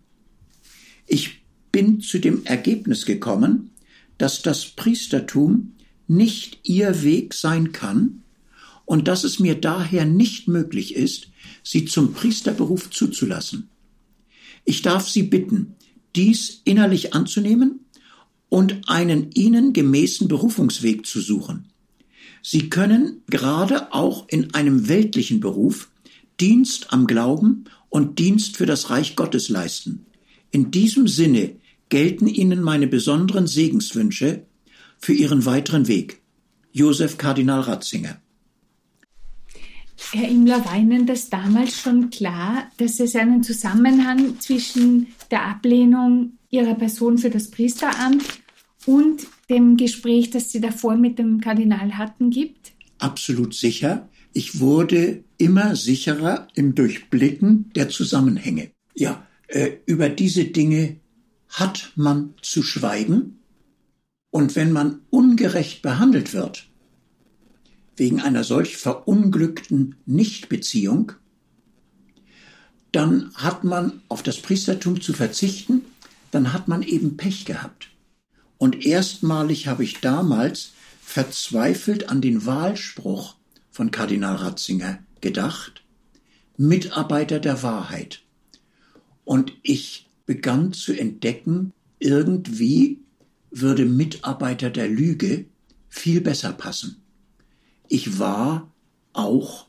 [1.08, 3.72] Ich bin zu dem Ergebnis gekommen,
[4.18, 5.74] dass das Priestertum
[6.08, 8.24] nicht Ihr Weg sein kann
[8.86, 11.30] und dass es mir daher nicht möglich ist,
[11.64, 13.70] Sie zum Priesterberuf zuzulassen.
[14.66, 15.76] Ich darf Sie bitten,
[16.16, 17.82] dies innerlich anzunehmen
[18.50, 21.70] und einen Ihnen gemäßen Berufungsweg zu suchen.
[22.42, 25.90] Sie können gerade auch in einem weltlichen Beruf
[26.40, 30.06] Dienst am Glauben und Dienst für das Reich Gottes leisten.
[30.52, 31.56] In diesem Sinne
[31.90, 34.44] gelten Ihnen meine besonderen Segenswünsche
[34.98, 36.22] für Ihren weiteren Weg.
[36.72, 38.22] Josef Kardinal Ratzinger
[40.12, 46.39] Herr Imler, war Ihnen das damals schon klar, dass es einen Zusammenhang zwischen der Ablehnung
[46.50, 48.24] Ihrer Person für das Priesteramt
[48.86, 52.72] und dem Gespräch, das Sie davor mit dem Kardinal hatten, gibt?
[52.98, 54.10] Absolut sicher.
[54.34, 58.72] Ich wurde immer sicherer im Durchblicken der Zusammenhänge.
[58.96, 60.98] Ja, äh, über diese Dinge
[61.50, 63.40] hat man zu schweigen.
[64.32, 66.68] Und wenn man ungerecht behandelt wird,
[67.98, 71.14] wegen einer solch verunglückten Nichtbeziehung,
[72.92, 75.84] dann hat man auf das Priestertum zu verzichten,
[76.32, 77.90] dann hat man eben Pech gehabt.
[78.58, 83.36] Und erstmalig habe ich damals verzweifelt an den Wahlspruch
[83.72, 85.84] von Kardinal Ratzinger gedacht,
[86.58, 88.22] Mitarbeiter der Wahrheit.
[89.24, 93.00] Und ich begann zu entdecken, irgendwie
[93.52, 95.46] würde Mitarbeiter der Lüge
[95.88, 97.02] viel besser passen
[97.90, 98.72] ich war
[99.14, 99.66] auch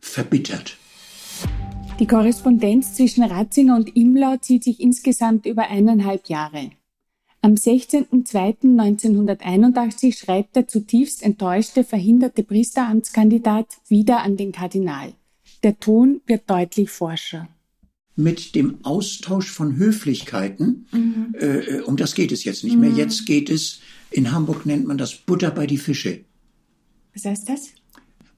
[0.00, 0.76] verbittert.
[1.98, 6.70] Die Korrespondenz zwischen Ratzinger und Imlau zieht sich insgesamt über eineinhalb Jahre.
[7.42, 15.14] Am 16.02.1981 schreibt der zutiefst enttäuschte, verhinderte Priesteramtskandidat wieder an den Kardinal.
[15.64, 17.48] Der Ton wird deutlich forscher.
[18.14, 21.34] Mit dem Austausch von Höflichkeiten, mhm.
[21.36, 22.82] äh, um das geht es jetzt nicht mhm.
[22.82, 22.90] mehr.
[22.90, 23.80] Jetzt geht es,
[24.12, 26.20] in Hamburg nennt man das Butter bei die Fische.
[27.12, 27.70] Was heißt das?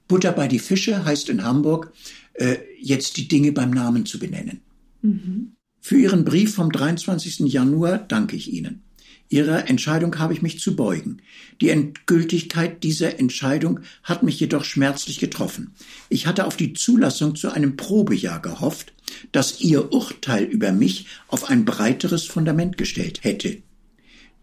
[0.07, 1.93] Butter bei die Fische heißt in Hamburg,
[2.33, 4.61] äh, jetzt die Dinge beim Namen zu benennen.
[5.01, 5.53] Mhm.
[5.79, 7.39] Für Ihren Brief vom 23.
[7.51, 8.83] Januar danke ich Ihnen.
[9.31, 11.21] Ihrer Entscheidung habe ich mich zu beugen.
[11.61, 15.73] Die Endgültigkeit dieser Entscheidung hat mich jedoch schmerzlich getroffen.
[16.09, 18.93] Ich hatte auf die Zulassung zu einem Probejahr gehofft,
[19.31, 23.57] das Ihr Urteil über mich auf ein breiteres Fundament gestellt hätte.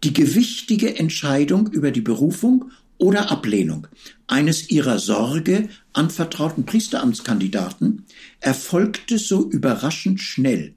[0.03, 3.87] Die gewichtige Entscheidung über die Berufung oder Ablehnung
[4.27, 8.05] eines ihrer Sorge anvertrauten Priesteramtskandidaten
[8.39, 10.75] erfolgte so überraschend schnell,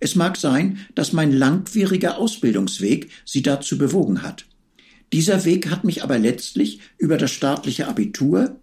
[0.00, 4.46] es mag sein, dass mein langwieriger Ausbildungsweg sie dazu bewogen hat.
[5.12, 8.60] Dieser Weg hat mich aber letztlich über das staatliche Abitur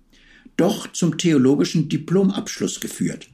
[0.58, 3.28] doch zum theologischen Diplomabschluss geführt.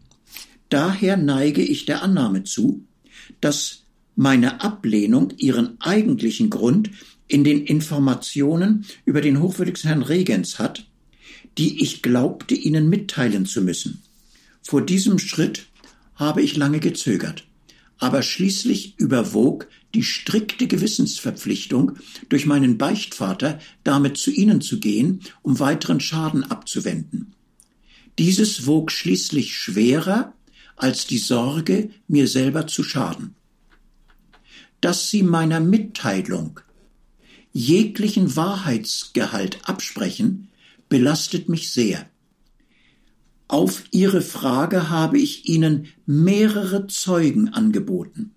[0.70, 2.86] Daher neige ich der Annahme zu,
[3.41, 3.84] dass
[4.15, 6.89] meine Ablehnung ihren eigentlichen Grund
[7.32, 10.88] in den Informationen über den hochwürdigsten Herrn Regens hat,
[11.58, 14.02] die ich glaubte Ihnen mitteilen zu müssen.
[14.62, 15.67] Vor diesem Schritt
[16.15, 17.46] habe ich lange gezögert
[18.02, 21.98] aber schließlich überwog die strikte Gewissensverpflichtung,
[22.30, 27.36] durch meinen Beichtvater damit zu ihnen zu gehen, um weiteren Schaden abzuwenden.
[28.17, 30.34] Dieses wog schließlich schwerer
[30.76, 33.36] als die Sorge, mir selber zu schaden.
[34.82, 36.60] Dass sie meiner Mitteilung
[37.54, 40.50] jeglichen Wahrheitsgehalt absprechen,
[40.90, 42.10] belastet mich sehr.
[43.48, 48.32] Auf Ihre Frage habe ich Ihnen mehrere Zeugen angeboten.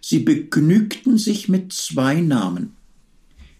[0.00, 2.72] Sie begnügten sich mit zwei Namen.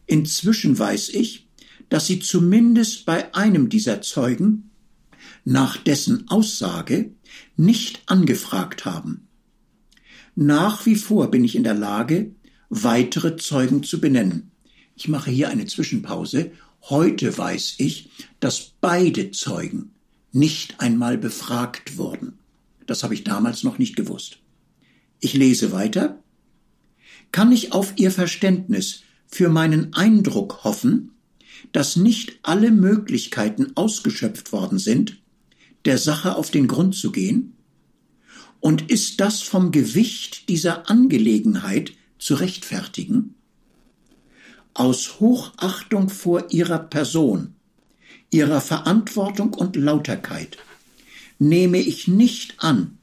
[0.07, 1.49] Inzwischen weiß ich,
[1.89, 4.71] dass Sie zumindest bei einem dieser Zeugen
[5.45, 7.13] nach dessen Aussage
[7.57, 9.29] nicht angefragt haben.
[10.35, 12.35] Nach wie vor bin ich in der Lage,
[12.69, 14.51] weitere Zeugen zu benennen.
[14.97, 16.53] Ich mache hier eine Zwischenpause.
[16.83, 19.91] Heute weiß ich, dass beide Zeugen
[20.33, 22.39] nicht einmal befragt wurden.
[22.87, 24.39] Das habe ich damals noch nicht gewusst.
[25.21, 26.23] Ich lese weiter.
[27.33, 31.13] Kann ich auf Ihr Verständnis für meinen Eindruck hoffen,
[31.73, 35.21] dass nicht alle Möglichkeiten ausgeschöpft worden sind,
[35.85, 37.57] der Sache auf den Grund zu gehen?
[38.61, 43.35] Und ist das vom Gewicht dieser Angelegenheit zu rechtfertigen?
[44.75, 47.55] Aus Hochachtung vor Ihrer Person
[48.35, 50.59] ihrer Verantwortung und Lauterkeit
[51.39, 52.99] nehme ich nicht an,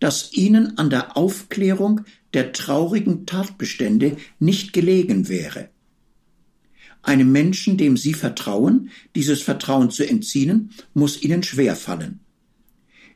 [0.00, 2.00] dass ihnen an der Aufklärung
[2.34, 5.68] der traurigen Tatbestände nicht gelegen wäre.
[7.02, 12.20] Einem Menschen, dem Sie vertrauen, dieses Vertrauen zu entziehen, muss Ihnen schwer fallen.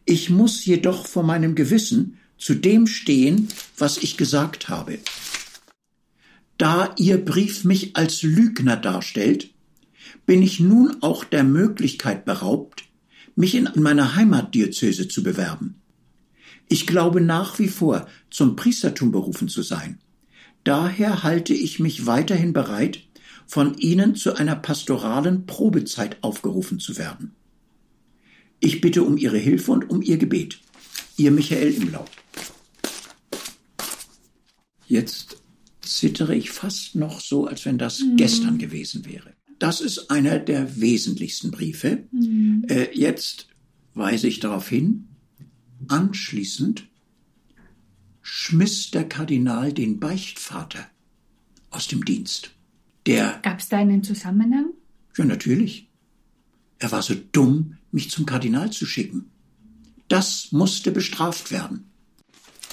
[0.05, 4.99] Ich muss jedoch vor meinem Gewissen zu dem stehen, was ich gesagt habe.
[6.59, 9.51] Da Ihr Brief mich als Lügner darstellt,
[10.27, 12.85] bin ich nun auch der Möglichkeit beraubt,
[13.37, 15.77] mich in meiner Heimatdiözese zu bewerben.
[16.69, 20.01] Ich glaube nach wie vor, zum Priestertum berufen zu sein.
[20.65, 23.05] Daher halte ich mich weiterhin bereit,
[23.47, 27.35] von Ihnen zu einer pastoralen Probezeit aufgerufen zu werden.
[28.61, 30.59] Ich bitte um Ihre Hilfe und um Ihr Gebet.
[31.17, 32.05] Ihr Michael Imlau.
[34.87, 35.38] Jetzt
[35.97, 38.17] zittere ich fast noch so, als wenn das mhm.
[38.17, 39.35] gestern gewesen wäre.
[39.59, 42.05] Das ist einer der wesentlichsten Briefe.
[42.13, 42.65] Mhm.
[42.69, 43.49] Äh, jetzt
[43.95, 45.09] weise ich darauf hin,
[45.89, 46.87] anschließend
[48.23, 50.87] schmiss der Kardinal den Beichtvater
[51.71, 52.51] aus dem Dienst.
[53.07, 54.67] Der Gab es da einen Zusammenhang?
[55.17, 55.89] Ja, natürlich.
[56.79, 59.31] Er war so dumm, mich zum Kardinal zu schicken.
[60.09, 61.88] Das musste bestraft werden.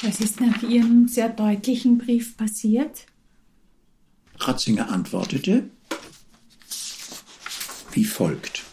[0.02, 3.06] Was ist nach Ihrem sehr deutlichen Brief passiert?
[4.38, 5.70] Ratzinger antwortete,
[7.94, 8.64] wie folgt.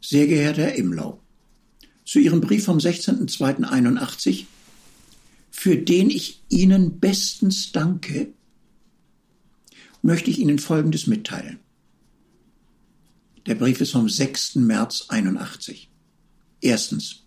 [0.00, 1.20] Sehr geehrter Herr Imlau,
[2.04, 4.46] zu Ihrem Brief vom 16.02.81,
[5.50, 8.34] für den ich Ihnen bestens danke,
[10.02, 11.60] möchte ich Ihnen Folgendes mitteilen.
[13.46, 14.56] Der Brief ist vom 6.
[14.56, 15.90] März 81.
[16.60, 17.21] Erstens.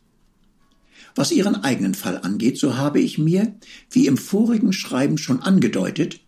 [1.16, 3.56] Was Ihren eigenen Fall angeht, so habe ich mir,
[3.90, 6.20] wie im vorigen Schreiben schon angedeutet,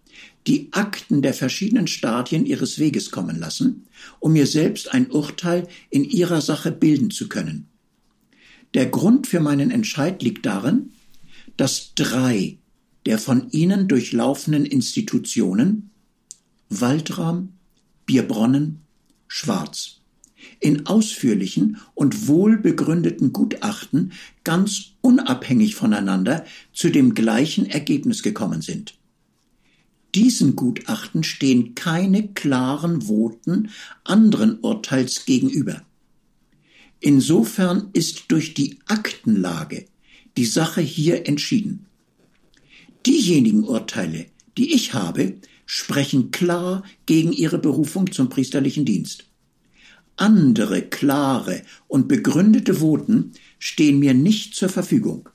[0.48, 3.86] die Akten der verschiedenen Stadien ihres Weges kommen lassen,
[4.20, 7.68] um mir selbst ein Urteil in ihrer Sache bilden zu können.
[8.74, 10.92] Der Grund für meinen Entscheid liegt darin,
[11.58, 12.58] dass drei
[13.06, 15.92] der von ihnen durchlaufenen Institutionen
[16.70, 17.54] Waldraum,
[18.06, 18.82] Bierbronnen,
[19.28, 20.02] Schwarz
[20.60, 24.12] in ausführlichen und wohlbegründeten Gutachten
[24.48, 28.98] ganz unabhängig voneinander zu dem gleichen Ergebnis gekommen sind.
[30.16, 33.72] Diesen Gutachten stehen keine klaren Voten
[34.06, 35.82] anderen Urteils gegenüber.
[37.02, 39.86] Insofern ist durch die Aktenlage
[40.38, 41.86] die Sache hier entschieden.
[43.06, 44.28] Diejenigen Urteile,
[44.58, 45.36] die ich habe,
[45.66, 49.26] sprechen klar gegen ihre Berufung zum priesterlichen Dienst.
[50.18, 55.30] Andere klare und begründete Voten stehen mir nicht zur Verfügung.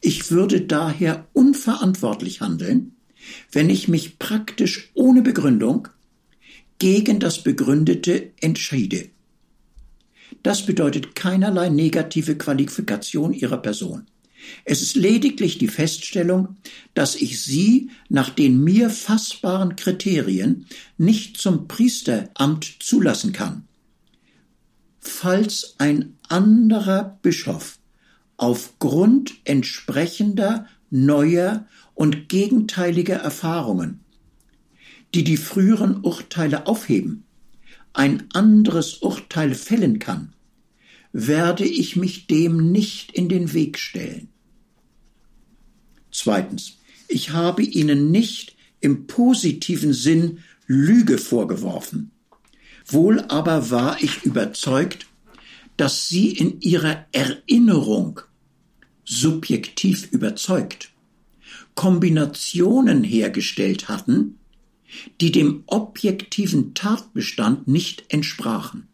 [0.00, 2.96] Ich würde daher unverantwortlich handeln,
[3.52, 5.88] wenn ich mich praktisch ohne Begründung
[6.78, 9.10] gegen das Begründete entschiede.
[10.42, 14.06] Das bedeutet keinerlei negative Qualifikation Ihrer Person.
[14.64, 16.56] Es ist lediglich die Feststellung,
[16.94, 20.66] dass ich Sie nach den mir fassbaren Kriterien
[20.98, 23.68] nicht zum Priesteramt zulassen kann.
[25.02, 27.78] Falls ein anderer Bischof
[28.36, 34.00] aufgrund entsprechender neuer und gegenteiliger Erfahrungen,
[35.12, 37.24] die die früheren Urteile aufheben,
[37.92, 40.32] ein anderes Urteil fällen kann,
[41.12, 44.28] werde ich mich dem nicht in den Weg stellen.
[46.12, 46.78] Zweitens,
[47.08, 52.12] ich habe Ihnen nicht im positiven Sinn Lüge vorgeworfen.
[52.86, 55.06] Wohl aber war ich überzeugt,
[55.76, 58.20] dass Sie in Ihrer Erinnerung
[59.04, 60.92] subjektiv überzeugt
[61.74, 64.38] Kombinationen hergestellt hatten,
[65.20, 68.88] die dem objektiven Tatbestand nicht entsprachen.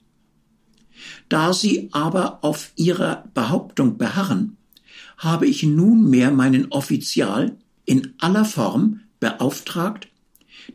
[1.29, 4.57] Da sie aber auf ihrer Behauptung beharren,
[5.17, 10.09] habe ich nunmehr meinen Offizial in aller Form beauftragt,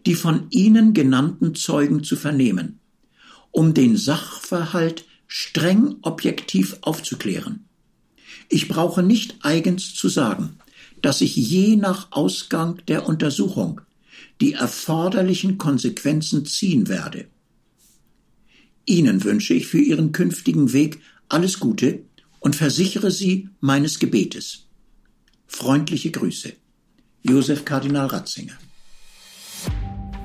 [0.05, 2.79] die von Ihnen genannten Zeugen zu vernehmen,
[3.53, 7.65] um den Sachverhalt streng objektiv aufzuklären.
[8.49, 10.57] Ich brauche nicht eigens zu sagen,
[11.01, 13.81] dass ich je nach Ausgang der Untersuchung
[14.41, 17.27] die erforderlichen Konsequenzen ziehen werde.
[18.85, 20.99] Ihnen wünsche ich für Ihren künftigen Weg
[21.29, 22.03] alles Gute
[22.39, 24.65] und versichere Sie meines Gebetes.
[25.47, 26.53] Freundliche Grüße.
[27.21, 28.57] Josef Kardinal Ratzinger.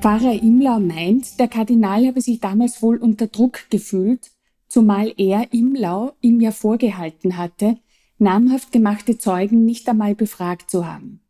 [0.01, 4.31] Pfarrer Imlau meint, der Kardinal habe sich damals wohl unter Druck gefühlt,
[4.69, 7.79] zumal er Imlau ihm ja vorgehalten hatte,
[8.19, 11.21] namhaft gemachte Zeugen nicht einmal befragt zu haben.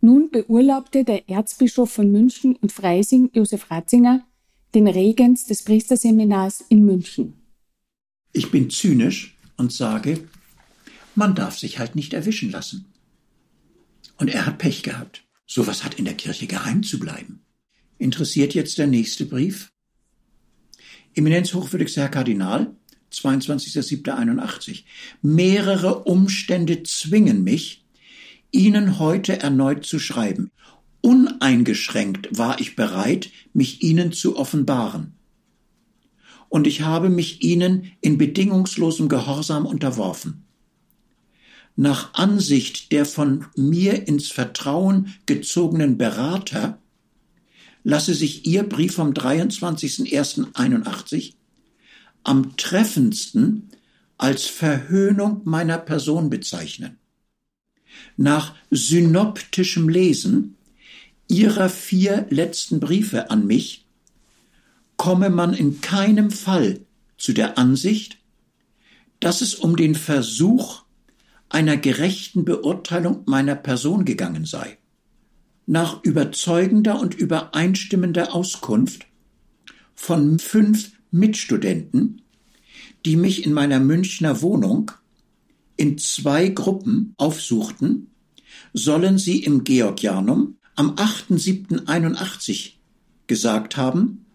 [0.00, 4.26] Nun beurlaubte der Erzbischof von München und Freising, Josef Ratzinger,
[4.74, 7.34] den Regens des Priesterseminars in München.
[8.32, 10.26] Ich bin zynisch und sage,
[11.14, 12.86] man darf sich halt nicht erwischen lassen.
[14.16, 15.24] Und er hat Pech gehabt.
[15.46, 17.43] Sowas hat in der Kirche geheim zu bleiben.
[17.98, 19.70] Interessiert jetzt der nächste Brief?
[21.14, 22.74] Eminenz hochwürdigster Herr Kardinal,
[23.12, 24.82] 22.07.81.
[25.22, 27.84] Mehrere Umstände zwingen mich,
[28.50, 30.50] Ihnen heute erneut zu schreiben.
[31.00, 35.14] Uneingeschränkt war ich bereit, mich Ihnen zu offenbaren.
[36.48, 40.44] Und ich habe mich Ihnen in bedingungslosem Gehorsam unterworfen.
[41.76, 46.78] Nach Ansicht der von mir ins Vertrauen gezogenen Berater
[47.84, 51.34] lasse sich Ihr Brief vom 23.01.81
[52.24, 53.70] am treffendsten
[54.16, 56.98] als Verhöhnung meiner Person bezeichnen.
[58.16, 60.56] Nach synoptischem Lesen
[61.28, 63.86] ihrer vier letzten Briefe an mich
[64.96, 66.80] komme man in keinem Fall
[67.18, 68.18] zu der Ansicht,
[69.20, 70.82] dass es um den Versuch
[71.48, 74.78] einer gerechten Beurteilung meiner Person gegangen sei.
[75.66, 79.06] Nach überzeugender und übereinstimmender Auskunft
[79.94, 82.22] von fünf Mitstudenten,
[83.06, 84.90] die mich in meiner Münchner Wohnung
[85.76, 88.08] in zwei Gruppen aufsuchten,
[88.72, 92.72] sollen sie im Georgianum am 8.7.81
[93.26, 94.26] gesagt haben,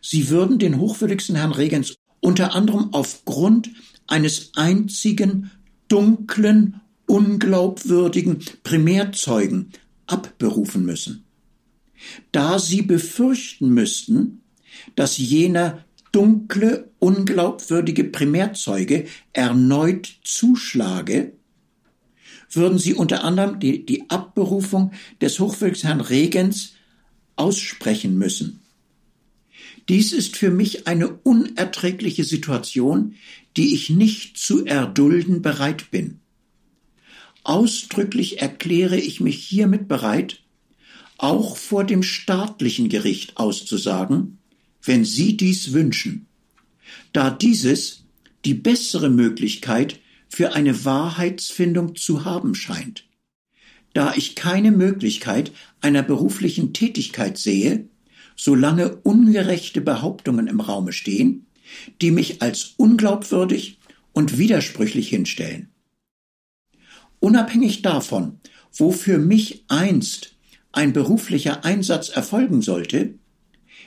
[0.00, 3.70] sie würden den hochwürdigsten Herrn Regens unter anderem aufgrund
[4.06, 5.50] eines einzigen
[5.88, 9.72] dunklen, unglaubwürdigen Primärzeugen
[10.08, 11.24] abberufen müssen.
[12.32, 14.42] Da sie befürchten müssten,
[14.94, 21.32] dass jener dunkle, unglaubwürdige Primärzeuge erneut zuschlage,
[22.50, 26.72] würden sie unter anderem die, die Abberufung des Hochwürdigsherrn Regens
[27.36, 28.60] aussprechen müssen.
[29.88, 33.14] Dies ist für mich eine unerträgliche Situation,
[33.56, 36.20] die ich nicht zu erdulden bereit bin.
[37.44, 40.42] Ausdrücklich erkläre ich mich hiermit bereit,
[41.16, 44.38] auch vor dem staatlichen Gericht auszusagen,
[44.82, 46.26] wenn Sie dies wünschen,
[47.12, 48.04] da dieses
[48.44, 53.04] die bessere Möglichkeit für eine Wahrheitsfindung zu haben scheint.
[53.94, 57.88] Da ich keine Möglichkeit einer beruflichen Tätigkeit sehe,
[58.36, 61.46] solange ungerechte Behauptungen im Raume stehen,
[62.00, 63.78] die mich als unglaubwürdig
[64.12, 65.70] und widersprüchlich hinstellen.
[67.20, 68.40] Unabhängig davon,
[68.72, 70.36] wo für mich einst
[70.72, 73.14] ein beruflicher Einsatz erfolgen sollte,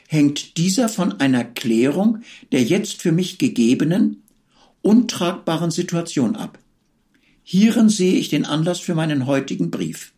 [0.08, 2.20] hängt dieser von einer Klärung
[2.50, 4.22] der jetzt für mich gegebenen,
[4.82, 6.58] untragbaren Situation ab.
[7.42, 10.12] Hierin sehe ich den Anlass für meinen heutigen Brief.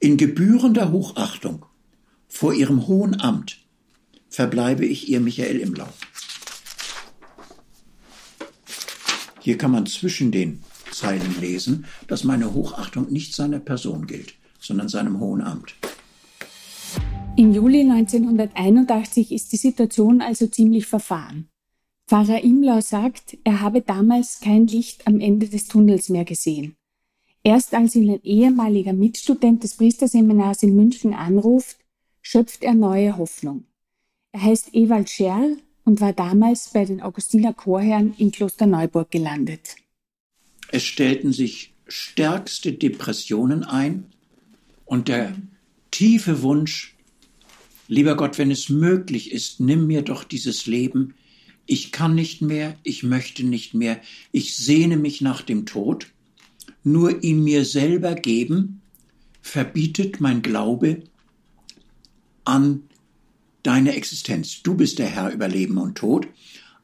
[0.00, 1.64] In gebührender Hochachtung
[2.28, 3.58] vor ihrem hohen Amt
[4.28, 5.88] verbleibe ich ihr Michael Imlau.
[9.40, 10.62] Hier kann man zwischen den
[10.92, 15.74] Zeilen lesen, dass meine Hochachtung nicht seiner Person gilt, sondern seinem hohen Amt.
[17.36, 21.48] Im Juli 1981 ist die Situation also ziemlich verfahren.
[22.06, 26.76] Pfarrer Imlau sagt, er habe damals kein Licht am Ende des Tunnels mehr gesehen.
[27.42, 31.78] Erst als ihn ein ehemaliger Mitstudent des Priesterseminars in München anruft,
[32.20, 33.64] schöpft er neue Hoffnung.
[34.32, 39.76] Er heißt Ewald Scherl und war damals bei den Augustiner Chorherren in Klosterneuburg gelandet.
[40.72, 44.06] Es stellten sich stärkste Depressionen ein
[44.86, 45.36] und der
[45.90, 46.96] tiefe Wunsch,
[47.88, 51.14] lieber Gott, wenn es möglich ist, nimm mir doch dieses Leben.
[51.66, 54.00] Ich kann nicht mehr, ich möchte nicht mehr,
[54.32, 56.06] ich sehne mich nach dem Tod.
[56.82, 58.80] Nur ihn mir selber geben,
[59.42, 61.02] verbietet mein Glaube
[62.44, 62.84] an
[63.62, 64.62] deine Existenz.
[64.62, 66.28] Du bist der Herr über Leben und Tod.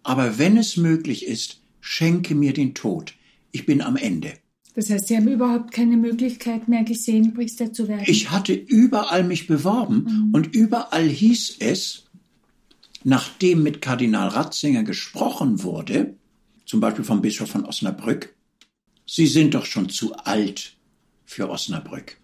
[0.03, 3.15] Aber wenn es möglich ist, schenke mir den Tod.
[3.53, 4.35] Ich bin am Ende.
[4.75, 8.05] Das heißt, Sie haben überhaupt keine Möglichkeit mehr gesehen, Priester zu werden?
[8.07, 10.35] Ich hatte überall mich beworben mhm.
[10.35, 12.05] und überall hieß es,
[13.03, 16.15] nachdem mit Kardinal Ratzinger gesprochen wurde,
[16.65, 18.35] zum Beispiel vom Bischof von Osnabrück,
[19.05, 20.77] Sie sind doch schon zu alt
[21.25, 22.19] für Osnabrück.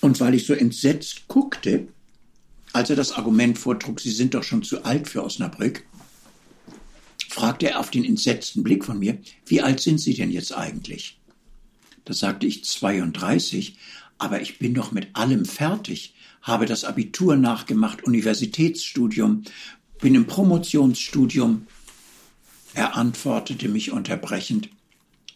[0.00, 1.88] Und weil ich so entsetzt guckte,
[2.72, 5.84] als er das Argument vortrug, Sie sind doch schon zu alt für Osnabrück,
[7.30, 11.20] fragte er auf den entsetzten Blick von mir, wie alt sind Sie denn jetzt eigentlich?
[12.04, 13.76] Da sagte ich 32,
[14.18, 19.44] aber ich bin doch mit allem fertig, habe das Abitur nachgemacht, Universitätsstudium,
[20.00, 21.68] bin im Promotionsstudium.
[22.74, 24.68] Er antwortete mich unterbrechend,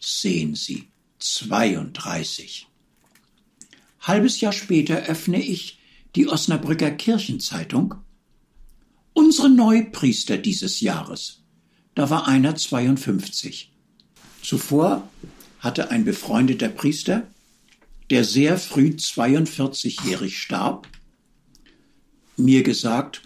[0.00, 0.88] sehen Sie,
[1.20, 2.66] 32.
[4.00, 5.78] Halbes Jahr später öffne ich
[6.16, 7.94] die Osnabrücker Kirchenzeitung.
[9.12, 11.43] Unsere Neupriester dieses Jahres.
[11.94, 13.72] Da war einer 52.
[14.42, 15.08] Zuvor
[15.60, 17.26] hatte ein befreundeter Priester,
[18.10, 20.88] der sehr früh 42-jährig starb,
[22.36, 23.22] mir gesagt,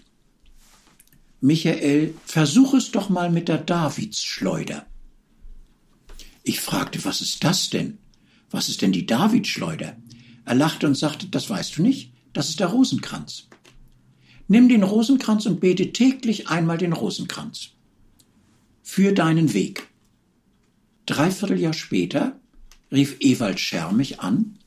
[1.41, 4.85] Michael, versuch es doch mal mit der Davidsschleuder.
[6.43, 7.97] Ich fragte, was ist das denn?
[8.51, 9.95] Was ist denn die Davidsschleuder?
[10.45, 12.13] Er lachte und sagte, das weißt du nicht?
[12.33, 13.47] Das ist der Rosenkranz.
[14.47, 17.71] Nimm den Rosenkranz und bete täglich einmal den Rosenkranz.
[18.91, 19.87] Für deinen Weg.
[21.05, 22.39] Dreiviertel Jahr später
[22.91, 24.57] rief Ewald Scherr mich an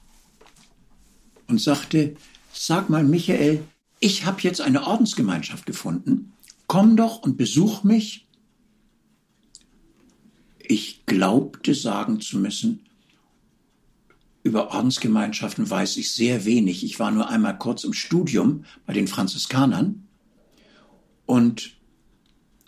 [1.48, 2.14] und sagte,
[2.52, 3.64] sag mal Michael,
[3.98, 6.34] ich habe jetzt eine Ordensgemeinschaft gefunden,
[6.68, 8.28] komm doch und besuch mich.
[10.60, 12.86] Ich glaubte sagen zu müssen,
[14.44, 16.84] über Ordensgemeinschaften weiß ich sehr wenig.
[16.84, 20.06] Ich war nur einmal kurz im Studium bei den Franziskanern.
[21.26, 21.81] Und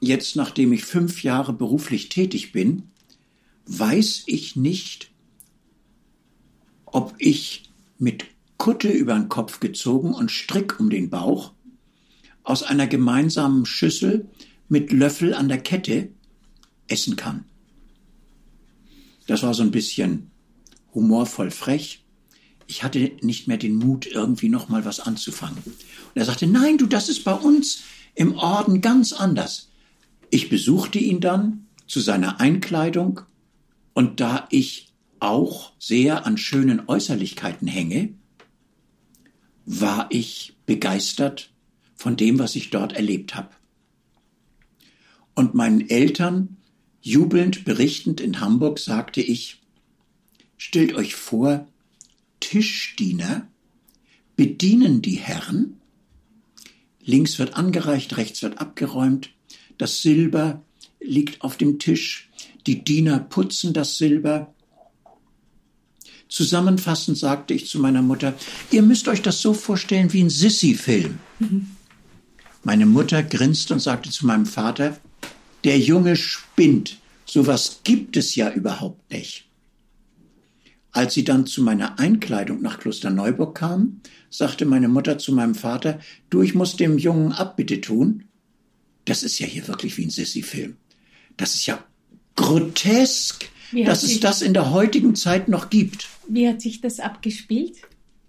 [0.05, 2.90] jetzt, nachdem ich fünf Jahre beruflich tätig bin,
[3.66, 5.11] weiß ich nicht,
[6.86, 8.24] ob ich mit
[8.57, 11.52] Kutte über den Kopf gezogen und Strick um den Bauch
[12.44, 14.28] aus einer gemeinsamen Schüssel
[14.68, 16.09] mit Löffel an der Kette
[16.88, 17.44] essen kann.
[19.26, 20.30] Das war so ein bisschen
[20.94, 22.05] humorvoll frech.
[22.66, 25.59] Ich hatte nicht mehr den Mut, irgendwie noch mal was anzufangen.
[25.64, 25.74] Und
[26.14, 27.82] er sagte, nein, du, das ist bei uns
[28.14, 29.68] im Orden ganz anders.
[30.35, 33.20] Ich besuchte ihn dann zu seiner Einkleidung
[33.93, 38.14] und da ich auch sehr an schönen Äußerlichkeiten hänge,
[39.64, 41.53] war ich begeistert
[41.95, 43.51] von dem, was ich dort erlebt habe.
[45.37, 46.57] Und meinen Eltern,
[47.01, 49.62] jubelnd berichtend in Hamburg, sagte ich,
[50.57, 51.68] Stellt euch vor,
[52.41, 53.47] Tischdiener
[54.35, 55.80] bedienen die Herren.
[57.05, 59.30] Links wird angereicht, rechts wird abgeräumt.
[59.79, 60.62] Das Silber
[61.01, 62.31] liegt auf dem Tisch.
[62.66, 64.55] Die Diener putzen das Silber.
[66.29, 68.35] Zusammenfassend sagte ich zu meiner Mutter,
[68.70, 71.18] ihr müsst euch das so vorstellen wie ein Sissy-Film.
[71.39, 71.66] Mhm.
[72.62, 74.99] Meine Mutter grinste und sagte zu meinem Vater,
[75.64, 79.47] der Junge spinnt, sowas gibt es ja überhaupt nicht.
[80.91, 84.01] Als sie dann zu meiner Einkleidung nach Klosterneuburg kam,
[84.31, 85.99] sagte meine Mutter zu meinem Vater,
[86.31, 88.25] du, ich muss dem Jungen Abbitte tun.
[89.05, 90.76] Das ist ja hier wirklich wie ein Sissy-Film.
[91.36, 91.84] Das ist ja
[92.36, 93.48] grotesk,
[93.84, 96.09] dass es das in der heutigen Zeit noch gibt.
[96.28, 97.76] Wie hat sich das abgespielt?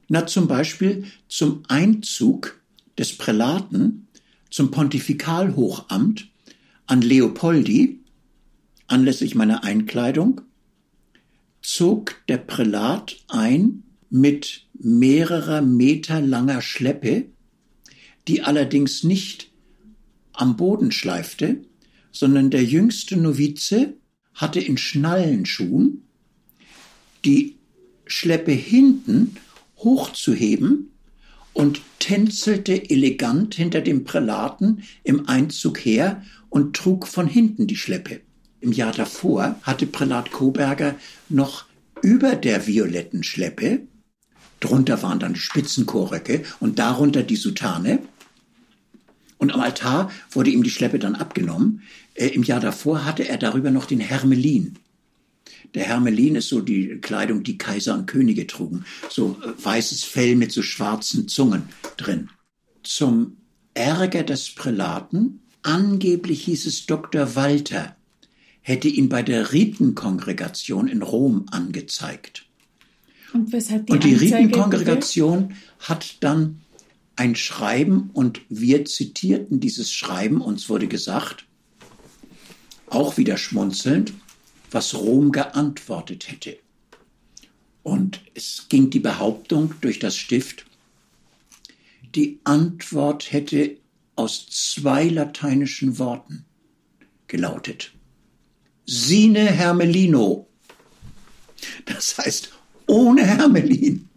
[0.07, 2.59] Na, zum Beispiel zum Einzug
[2.97, 4.07] des Prälaten
[4.49, 6.29] zum Pontifikalhochamt
[6.87, 7.99] an Leopoldi,
[8.87, 10.41] anlässlich meiner Einkleidung,
[11.61, 17.25] zog der Prälat ein mit mehrerer Meter langer Schleppe,
[18.27, 19.51] die allerdings nicht
[20.37, 21.61] am Boden schleifte,
[22.11, 23.93] sondern der jüngste Novize
[24.33, 26.03] hatte in Schnallenschuhen
[27.23, 27.55] die
[28.05, 29.37] Schleppe hinten
[29.77, 30.91] hochzuheben
[31.53, 38.21] und tänzelte elegant hinter dem Prälaten im Einzug her und trug von hinten die Schleppe.
[38.59, 40.95] Im Jahr davor hatte Prälat Koberger
[41.29, 41.65] noch
[42.01, 43.87] über der violetten Schleppe,
[44.59, 47.99] drunter waren dann Spitzenchorröcke und darunter die Soutane,
[49.37, 51.81] und am Altar wurde ihm die Schleppe dann abgenommen.
[52.13, 54.77] Äh, Im Jahr davor hatte er darüber noch den Hermelin.
[55.73, 58.85] Der Hermelin ist so die Kleidung, die Kaiser und Könige trugen.
[59.09, 61.63] So äh, weißes Fell mit so schwarzen Zungen
[61.97, 62.29] drin.
[62.83, 63.37] Zum
[63.73, 67.35] Ärger des Prälaten, angeblich hieß es Dr.
[67.35, 67.95] Walter,
[68.61, 72.45] hätte ihn bei der Ritenkongregation in Rom angezeigt.
[73.33, 76.61] Und die, und die Ritenkongregation hat dann
[77.15, 81.45] ein Schreiben und wir zitierten dieses Schreiben, uns wurde gesagt,
[82.87, 84.13] auch wieder schmunzelnd,
[84.71, 86.57] was Rom geantwortet hätte.
[87.83, 90.65] Und es ging die Behauptung durch das Stift,
[92.15, 93.77] die Antwort hätte
[94.15, 96.45] aus zwei lateinischen Worten
[97.27, 97.91] gelautet.
[98.85, 100.47] Sine Hermelino.
[101.85, 102.51] Das heißt,
[102.87, 104.07] ohne Hermelin.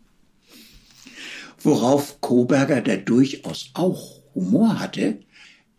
[1.60, 5.20] Worauf Koberger, der durchaus auch Humor hatte,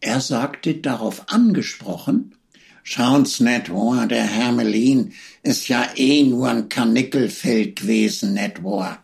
[0.02, 2.36] er sagte darauf angesprochen,
[2.84, 5.14] Schauen's net wahr, der Hermelin
[5.44, 9.04] ist ja eh nur ein Karnickelfeld gewesen, net wahr.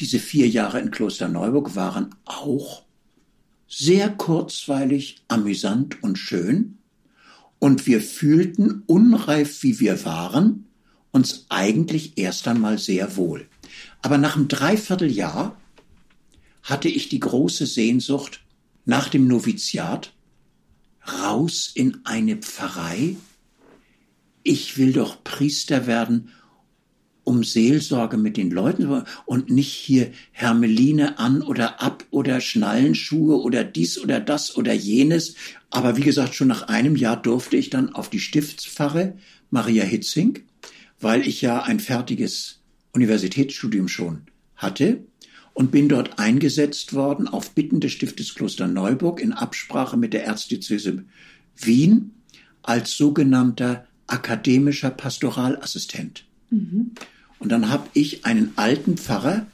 [0.00, 2.82] Diese vier Jahre in Klosterneuburg waren auch
[3.68, 6.78] sehr kurzweilig, amüsant und schön,
[7.58, 10.66] und wir fühlten, unreif wie wir waren,
[11.12, 13.46] uns eigentlich erst einmal sehr wohl.
[14.04, 15.58] Aber nach einem Dreivierteljahr
[16.62, 18.44] hatte ich die große Sehnsucht
[18.84, 20.12] nach dem Noviziat
[21.08, 23.16] raus in eine Pfarrei.
[24.42, 26.32] Ich will doch Priester werden,
[27.22, 33.64] um Seelsorge mit den Leuten und nicht hier Hermeline an oder ab oder Schnallenschuhe oder
[33.64, 35.34] dies oder das oder jenes.
[35.70, 39.16] Aber wie gesagt, schon nach einem Jahr durfte ich dann auf die Stiftspfarre
[39.48, 40.40] Maria Hitzing,
[41.00, 42.60] weil ich ja ein fertiges
[42.94, 44.22] Universitätsstudium schon
[44.56, 45.04] hatte
[45.52, 50.24] und bin dort eingesetzt worden auf Bitten des Stiftes Kloster Neuburg in Absprache mit der
[50.24, 51.04] Erzdiözese
[51.56, 52.12] Wien
[52.62, 56.24] als sogenannter akademischer Pastoralassistent.
[56.50, 56.92] Mhm.
[57.38, 59.46] Und dann habe ich einen alten Pfarrer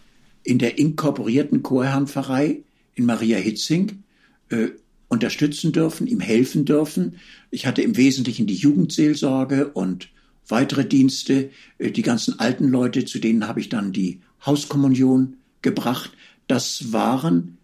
[0.42, 2.60] in der inkorporierten Chorherrenpfarrei
[2.94, 4.02] in Maria Hitzing
[4.48, 4.68] äh,
[5.08, 7.16] unterstützen dürfen, ihm helfen dürfen.
[7.50, 10.08] Ich hatte im Wesentlichen die Jugendseelsorge und
[10.50, 11.50] weitere Dienste.
[11.78, 16.12] Äh, die ganzen alten Leute, zu denen habe ich dann die Hauskommunion gebracht.
[16.46, 17.58] Das waren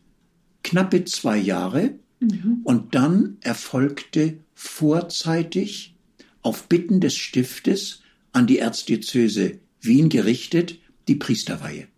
[0.62, 1.98] knappe zwei Jahre.
[2.20, 2.60] Mhm.
[2.64, 5.96] Und dann erfolgte vorzeitig
[6.42, 10.78] auf Bitten des Stiftes an die Erzdiözese Wien gerichtet
[11.08, 11.88] die Priesterweihe.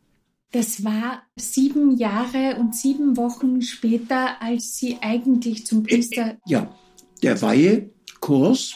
[0.50, 6.22] Das war sieben Jahre und sieben Wochen später, als Sie eigentlich zum Priester.
[6.22, 6.74] Äh, äh, ja,
[7.22, 8.74] der Weihekurs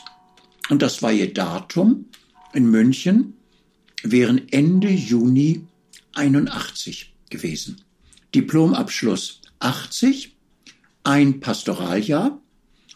[0.72, 2.06] und das Weihedatum
[2.54, 3.34] in München
[4.02, 5.66] wären Ende Juni
[6.14, 7.82] 81 gewesen.
[8.34, 10.34] Diplomabschluss 80,
[11.04, 12.40] ein Pastoraljahr.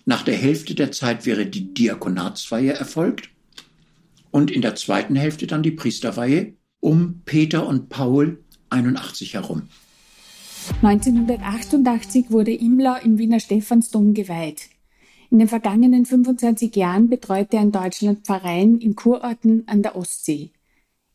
[0.06, 3.28] Nach der Hälfte der Zeit wäre die Diakonatsweihe erfolgt
[4.30, 9.68] und in der zweiten Hälfte dann die Priesterweihe um Peter und Paul 81 herum.
[10.80, 14.70] 1988 wurde Imlau im Wiener Stephansdom geweiht.
[15.30, 20.50] In den vergangenen 25 Jahren betreute er in Deutschland Pfarreien in Kurorten an der Ostsee.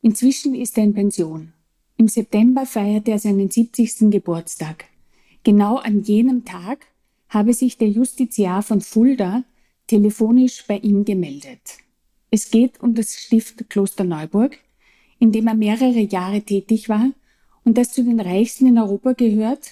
[0.01, 1.53] Inzwischen ist er in Pension.
[1.97, 4.12] Im September feierte er seinen 70.
[4.12, 4.86] Geburtstag.
[5.43, 6.88] Genau an jenem Tag
[7.30, 9.43] habe sich der Justiziar von Fulda
[9.88, 11.78] telefonisch bei ihm gemeldet.
[12.30, 14.57] Es geht um das Stift Klosterneuburg,
[15.20, 17.12] in dem er mehrere Jahre tätig war
[17.64, 19.72] und das zu den reichsten in Europa gehört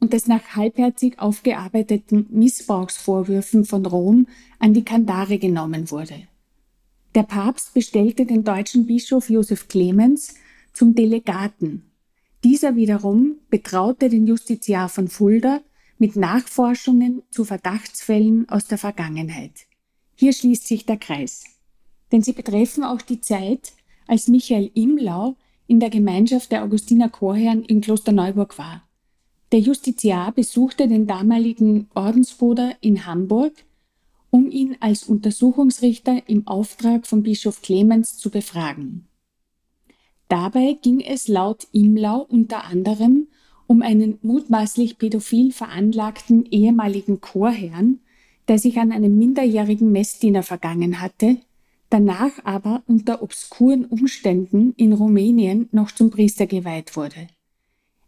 [0.00, 4.26] und das nach halbherzig aufgearbeiteten Missbrauchsvorwürfen von Rom
[4.58, 6.28] an die Kandare genommen wurde.
[7.14, 10.34] Der Papst bestellte den deutschen Bischof Josef Clemens
[10.72, 11.90] zum Delegaten.
[12.44, 15.62] Dieser wiederum betraute den Justiziar von Fulda
[15.98, 19.66] mit Nachforschungen zu Verdachtsfällen aus der Vergangenheit.
[20.14, 21.44] Hier schließt sich der Kreis.
[22.12, 23.72] Denn sie betreffen auch die Zeit,
[24.06, 25.36] als Michael Imlau
[25.66, 28.85] in der Gemeinschaft der Augustiner Chorherren in Klosterneuburg war.
[29.52, 33.52] Der Justiziar besuchte den damaligen Ordensbruder in Hamburg,
[34.30, 39.06] um ihn als Untersuchungsrichter im Auftrag von Bischof Clemens zu befragen.
[40.28, 43.28] Dabei ging es laut Imlau unter anderem
[43.68, 48.00] um einen mutmaßlich pädophil veranlagten ehemaligen Chorherrn,
[48.48, 51.38] der sich an einem minderjährigen Messdiener vergangen hatte,
[51.90, 57.26] danach aber unter obskuren Umständen in Rumänien noch zum Priester geweiht wurde.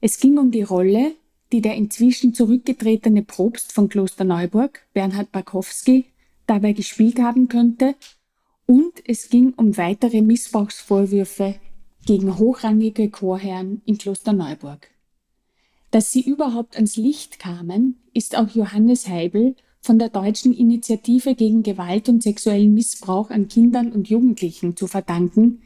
[0.00, 1.12] Es ging um die Rolle,
[1.52, 6.06] die der inzwischen zurückgetretene Propst von Klosterneuburg, Bernhard Barkowski,
[6.46, 7.94] dabei gespielt haben könnte,
[8.66, 11.54] und es ging um weitere Missbrauchsvorwürfe
[12.04, 14.90] gegen hochrangige Chorherren in Klosterneuburg.
[15.90, 21.62] Dass sie überhaupt ans Licht kamen, ist auch Johannes Heibel von der deutschen Initiative gegen
[21.62, 25.62] Gewalt und sexuellen Missbrauch an Kindern und Jugendlichen zu verdanken,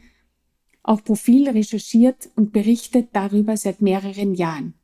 [0.81, 4.75] auch Profil recherchiert und berichtet darüber seit mehreren Jahren.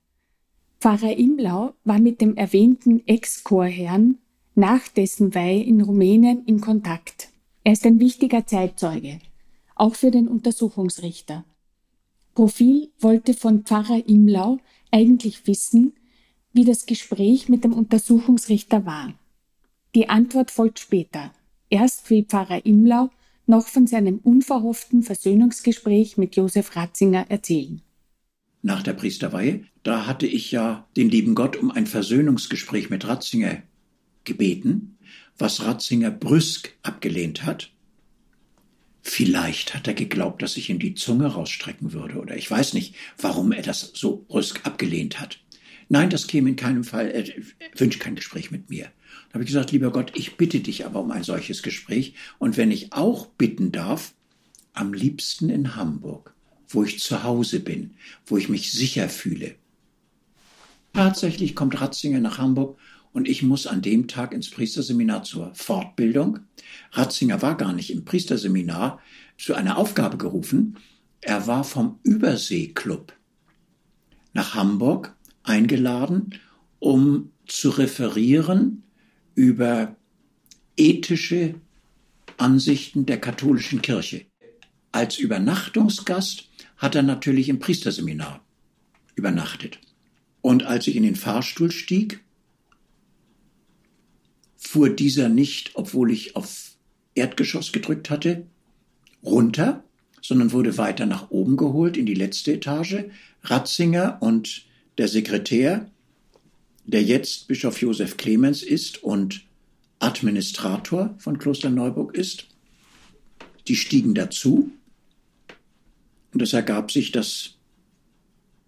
[0.79, 4.17] Pfarrer Imlau war mit dem erwähnten Ex-Chorherrn
[4.55, 7.27] nach dessen Weihe in Rumänien in Kontakt.
[7.65, 9.19] Er ist ein wichtiger Zeitzeuge,
[9.75, 11.43] auch für den Untersuchungsrichter.
[12.33, 14.59] Profil wollte von Pfarrer Imlau
[14.89, 15.91] eigentlich wissen,
[16.53, 19.13] wie das Gespräch mit dem Untersuchungsrichter war.
[19.95, 21.33] Die Antwort folgt später.
[21.69, 23.09] Erst will Pfarrer Imlau
[23.47, 27.81] noch von seinem unverhofften Versöhnungsgespräch mit Josef Ratzinger erzählen
[28.61, 33.63] nach der Priesterweihe, da hatte ich ja den lieben Gott um ein Versöhnungsgespräch mit Ratzinger
[34.23, 34.97] gebeten,
[35.37, 37.71] was Ratzinger brüsk abgelehnt hat.
[39.01, 42.95] Vielleicht hat er geglaubt, dass ich ihm die Zunge rausstrecken würde, oder ich weiß nicht,
[43.17, 45.39] warum er das so brüsk abgelehnt hat.
[45.87, 47.25] Nein, das käme in keinem Fall, er
[47.75, 48.91] wünscht kein Gespräch mit mir.
[49.29, 52.57] Da habe ich gesagt, lieber Gott, ich bitte dich aber um ein solches Gespräch, und
[52.57, 54.13] wenn ich auch bitten darf,
[54.73, 56.35] am liebsten in Hamburg
[56.69, 59.55] wo ich zu Hause bin, wo ich mich sicher fühle.
[60.93, 62.77] Tatsächlich kommt Ratzinger nach Hamburg
[63.11, 66.39] und ich muss an dem Tag ins Priesterseminar zur Fortbildung.
[66.91, 68.99] Ratzinger war gar nicht im Priesterseminar
[69.37, 70.77] zu einer Aufgabe gerufen.
[71.21, 73.13] Er war vom Überseeklub
[74.33, 76.39] nach Hamburg eingeladen,
[76.79, 78.83] um zu referieren
[79.35, 79.95] über
[80.77, 81.55] ethische
[82.37, 84.25] Ansichten der katholischen Kirche.
[84.91, 88.41] Als Übernachtungsgast hat er natürlich im Priesterseminar
[89.15, 89.79] übernachtet.
[90.49, 92.23] Und als ich in den Fahrstuhl stieg,
[94.57, 96.71] fuhr dieser nicht, obwohl ich auf
[97.13, 98.47] Erdgeschoss gedrückt hatte,
[99.23, 99.83] runter,
[100.23, 103.03] sondern wurde weiter nach oben geholt in die letzte Etage.
[103.43, 104.65] Ratzinger und
[104.97, 105.91] der Sekretär,
[106.83, 109.45] der jetzt Bischof Josef Clemens ist und
[109.99, 112.47] Administrator von Kloster Neuburg ist,
[113.67, 114.71] die stiegen dazu
[116.33, 117.53] und es ergab sich das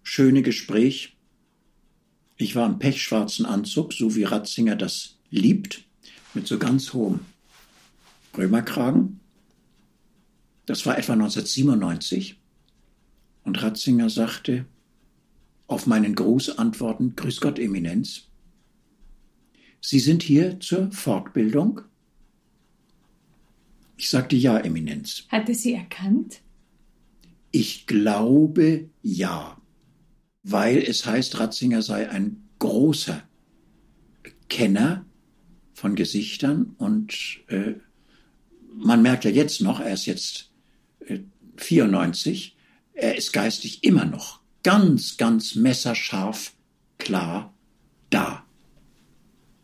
[0.04, 1.16] schöne Gespräch.
[2.42, 5.84] Ich war im pechschwarzen Anzug, so wie Ratzinger das liebt,
[6.34, 7.20] mit so ganz hohem
[8.36, 9.20] Römerkragen.
[10.66, 12.40] Das war etwa 1997.
[13.44, 14.66] Und Ratzinger sagte
[15.68, 18.22] auf meinen Gruß antwortend, Grüß Gott, Eminenz.
[19.80, 21.82] Sie sind hier zur Fortbildung?
[23.96, 25.26] Ich sagte ja, Eminenz.
[25.28, 26.40] Hatte sie erkannt?
[27.52, 29.61] Ich glaube ja,
[30.42, 33.22] weil es heißt, Ratzinger sei ein großer
[34.48, 35.04] Kenner
[35.72, 37.74] von Gesichtern und äh,
[38.74, 40.50] man merkt ja jetzt noch, er ist jetzt
[41.06, 41.20] äh,
[41.56, 42.56] 94,
[42.94, 46.54] er ist geistig immer noch ganz, ganz messerscharf
[46.98, 47.54] klar
[48.10, 48.44] da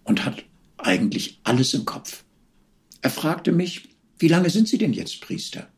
[0.04, 0.44] und hat
[0.76, 2.24] eigentlich alles im Kopf.
[3.00, 5.68] Er fragte mich, wie lange sind Sie denn jetzt Priester?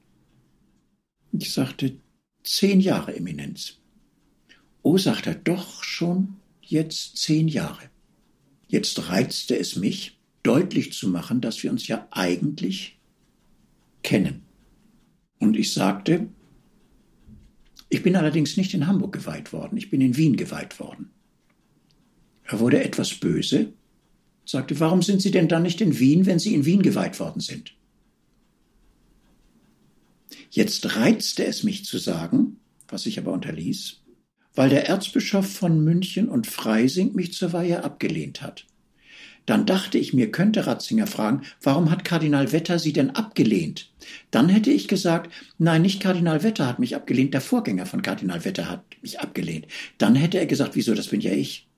[1.33, 1.99] Ich sagte,
[2.43, 3.80] zehn Jahre, Eminenz.
[4.83, 7.91] Oh, sagt er, doch schon jetzt zehn Jahre.
[8.68, 12.99] Jetzt reizte es mich, deutlich zu machen, dass wir uns ja eigentlich
[14.03, 14.43] kennen.
[15.39, 16.28] Und ich sagte,
[17.89, 21.11] ich bin allerdings nicht in Hamburg geweiht worden, ich bin in Wien geweiht worden.
[22.45, 23.72] Er wurde etwas böse,
[24.45, 27.41] sagte, warum sind Sie denn dann nicht in Wien, wenn Sie in Wien geweiht worden
[27.41, 27.74] sind?
[30.51, 32.59] Jetzt reizte es mich zu sagen,
[32.89, 34.00] was ich aber unterließ,
[34.55, 38.67] weil der Erzbischof von München und Freising mich zur Weihe abgelehnt hat.
[39.47, 43.91] Dann dachte ich mir, könnte Ratzinger fragen, warum hat Kardinal Wetter Sie denn abgelehnt?
[44.31, 48.45] Dann hätte ich gesagt, nein, nicht Kardinal Wetter hat mich abgelehnt, der Vorgänger von Kardinal
[48.45, 49.67] Wetter hat mich abgelehnt.
[49.99, 51.69] Dann hätte er gesagt, wieso, das bin ja ich.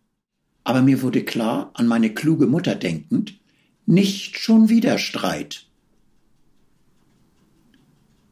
[0.64, 3.39] Aber mir wurde klar, an meine kluge Mutter denkend,
[3.87, 5.66] nicht schon wieder Streit.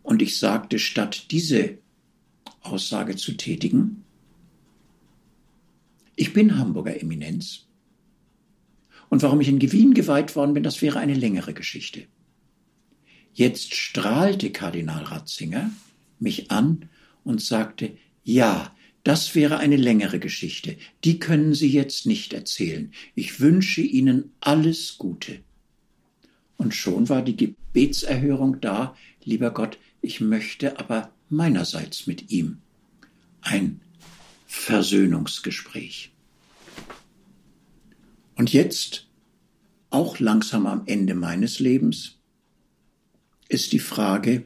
[0.02, 1.78] Und ich sagte, statt diese
[2.62, 4.04] Aussage zu tätigen,
[6.20, 7.66] ich bin Hamburger Eminenz.
[9.08, 12.08] Und warum ich in Wien geweiht worden bin, das wäre eine längere Geschichte.
[13.32, 15.70] Jetzt strahlte Kardinal Ratzinger
[16.18, 16.90] mich an
[17.24, 20.76] und sagte, ja, das wäre eine längere Geschichte.
[21.04, 22.92] Die können Sie jetzt nicht erzählen.
[23.14, 25.40] Ich wünsche Ihnen alles Gute.
[26.58, 28.94] Und schon war die Gebetserhörung da,
[29.24, 32.58] lieber Gott, ich möchte aber meinerseits mit ihm
[33.40, 33.80] ein
[34.52, 36.12] Versöhnungsgespräch.
[38.34, 39.06] Und jetzt,
[39.90, 42.18] auch langsam am Ende meines Lebens,
[43.48, 44.44] ist die Frage,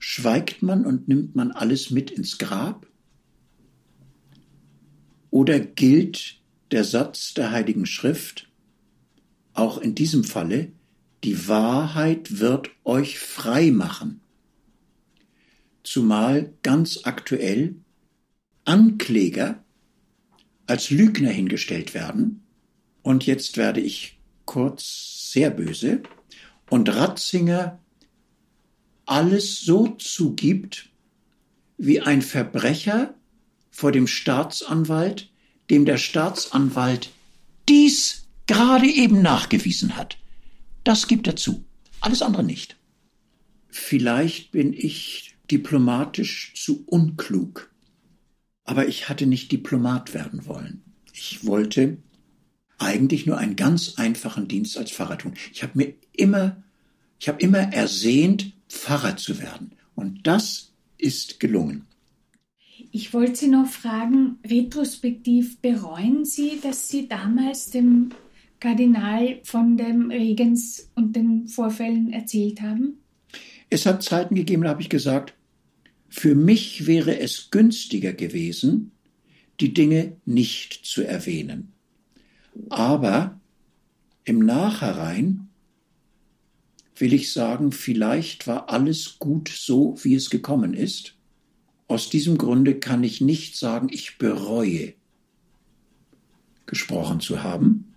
[0.00, 2.88] schweigt man und nimmt man alles mit ins Grab?
[5.30, 6.40] Oder gilt
[6.72, 8.50] der Satz der Heiligen Schrift,
[9.52, 10.72] auch in diesem Falle,
[11.22, 14.22] die Wahrheit wird euch frei machen?
[15.84, 17.76] Zumal ganz aktuell
[18.64, 19.62] Ankläger
[20.66, 22.42] als Lügner hingestellt werden.
[23.02, 26.02] Und jetzt werde ich kurz sehr böse
[26.70, 27.78] und Ratzinger
[29.06, 30.88] alles so zugibt,
[31.76, 33.14] wie ein Verbrecher
[33.70, 35.30] vor dem Staatsanwalt,
[35.70, 37.10] dem der Staatsanwalt
[37.68, 40.18] dies gerade eben nachgewiesen hat.
[40.84, 41.64] Das gibt er zu,
[42.00, 42.76] alles andere nicht.
[43.68, 47.73] Vielleicht bin ich diplomatisch zu unklug,
[48.64, 50.82] aber ich hatte nicht Diplomat werden wollen.
[51.12, 51.98] Ich wollte
[52.78, 55.34] eigentlich nur einen ganz einfachen Dienst als Pfarrer tun.
[55.52, 56.62] Ich habe mir immer,
[57.20, 59.72] ich habe immer ersehnt, Pfarrer zu werden.
[59.94, 61.86] Und das ist gelungen.
[62.90, 68.10] Ich wollte Sie noch fragen, retrospektiv bereuen Sie, dass Sie damals dem
[68.64, 72.98] Kardinal von dem Regens und den Vorfällen erzählt haben?
[73.68, 75.34] Es hat Zeiten gegeben, da habe ich gesagt,
[76.14, 78.92] für mich wäre es günstiger gewesen,
[79.58, 81.72] die Dinge nicht zu erwähnen.
[82.70, 83.40] Aber
[84.24, 85.48] im Nachhinein
[86.94, 91.16] will ich sagen, vielleicht war alles gut so, wie es gekommen ist.
[91.88, 94.94] Aus diesem Grunde kann ich nicht sagen, ich bereue
[96.66, 97.92] gesprochen zu haben,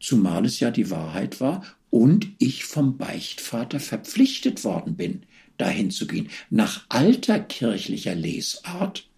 [0.00, 5.26] zumal es ja die Wahrheit war und ich vom Beichtvater verpflichtet worden bin,
[5.58, 6.28] dahin zu gehen.
[6.50, 9.08] Nach alter kirchlicher Lesart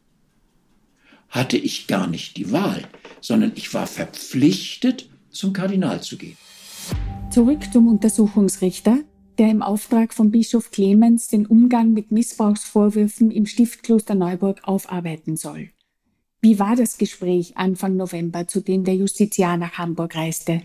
[1.29, 2.83] hatte ich gar nicht die Wahl,
[3.21, 6.37] sondern ich war verpflichtet, zum Kardinal zu gehen.
[7.31, 8.99] Zurück zum Untersuchungsrichter,
[9.39, 15.71] der im Auftrag von Bischof Clemens den Umgang mit Missbrauchsvorwürfen im Stiftkloster Neuburg aufarbeiten soll.
[16.43, 20.63] Wie war das Gespräch Anfang November, zu dem der Justiziar nach Hamburg reiste?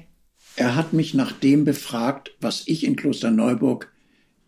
[0.56, 3.92] Er hat mich nach dem befragt, was ich in Kloster Neuburg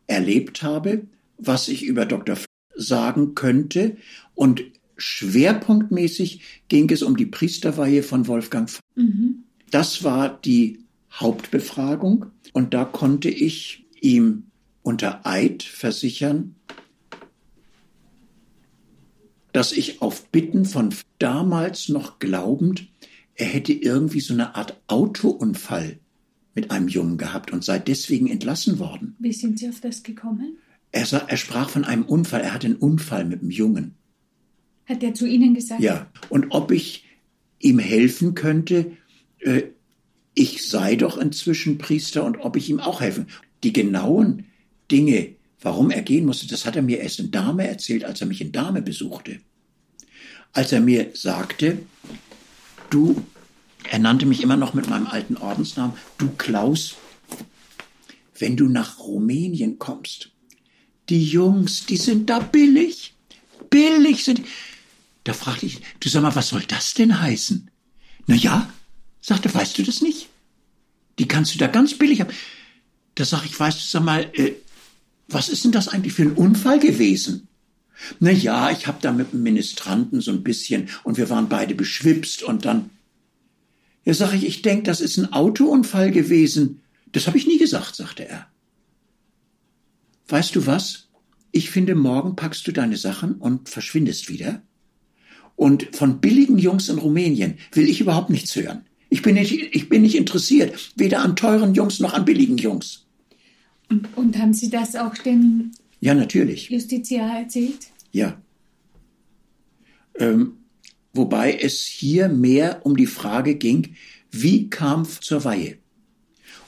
[0.08, 1.08] erlebt habe,
[1.38, 2.38] was ich über Dr.
[2.76, 3.98] sagen könnte
[4.36, 4.64] und
[4.98, 8.70] schwerpunktmäßig ging es um die Priesterweihe von Wolfgang.
[8.96, 9.44] Mhm.
[9.70, 10.80] Das war die
[11.12, 14.44] Hauptbefragung und da konnte ich ihm
[14.82, 16.56] unter Eid versichern,
[19.52, 22.88] dass ich auf Bitten von damals noch glaubend,
[23.36, 26.00] er hätte irgendwie so eine Art Autounfall
[26.54, 29.16] mit einem Jungen gehabt und sei deswegen entlassen worden.
[29.20, 30.58] Wie sind Sie auf das gekommen?
[30.92, 33.96] Er, sah, er sprach von einem Unfall, er hatte einen Unfall mit einem Jungen.
[34.86, 35.82] Hat er zu Ihnen gesagt?
[35.82, 37.06] Ja, und ob ich
[37.60, 38.92] ihm helfen könnte,
[39.40, 39.64] äh,
[40.34, 43.28] ich sei doch inzwischen Priester und ob ich ihm auch helfen
[43.64, 44.46] die genauen
[44.92, 48.28] Dinge, warum er gehen musste, das hat er mir erst in Dame erzählt, als er
[48.28, 49.40] mich in Dame besuchte.
[50.54, 51.80] Als er mir sagte,
[52.90, 53.22] du,
[53.90, 56.96] er nannte mich immer noch mit meinem alten Ordensnamen, du Klaus,
[58.38, 60.32] wenn du nach Rumänien kommst,
[61.10, 63.14] die Jungs, die sind da billig,
[63.70, 64.42] billig sind.
[65.24, 67.70] Da fragte ich, du sag mal, was soll das denn heißen?
[68.28, 68.70] Na ja,
[69.22, 70.30] sagte, weißt du das nicht?
[71.20, 72.34] Die kannst du da ganz billig haben.
[73.16, 74.54] Da sag ich, weißt du, sag mal, äh,
[75.28, 77.48] was ist denn das eigentlich für ein Unfall gewesen?
[78.20, 81.74] Na ja, ich hab da mit dem Ministranten so ein bisschen und wir waren beide
[81.74, 82.92] beschwipst und dann.
[84.06, 86.82] Ja, sag ich, ich denk, das ist ein Autounfall gewesen.
[87.12, 88.48] Das habe ich nie gesagt, sagte er.
[90.28, 91.08] Weißt du was?
[91.58, 94.62] ich finde, morgen packst du deine Sachen und verschwindest wieder.
[95.56, 98.86] Und von billigen Jungs in Rumänien will ich überhaupt nichts hören.
[99.10, 103.06] Ich bin nicht, ich bin nicht interessiert, weder an teuren Jungs noch an billigen Jungs.
[103.90, 106.70] Und, und haben Sie das auch dem Ja, natürlich.
[106.70, 107.88] Justiziar erzählt?
[108.12, 108.40] Ja.
[110.20, 110.58] Ähm,
[111.14, 113.96] wobei es hier mehr um die Frage ging,
[114.30, 115.78] wie kam zur Weihe?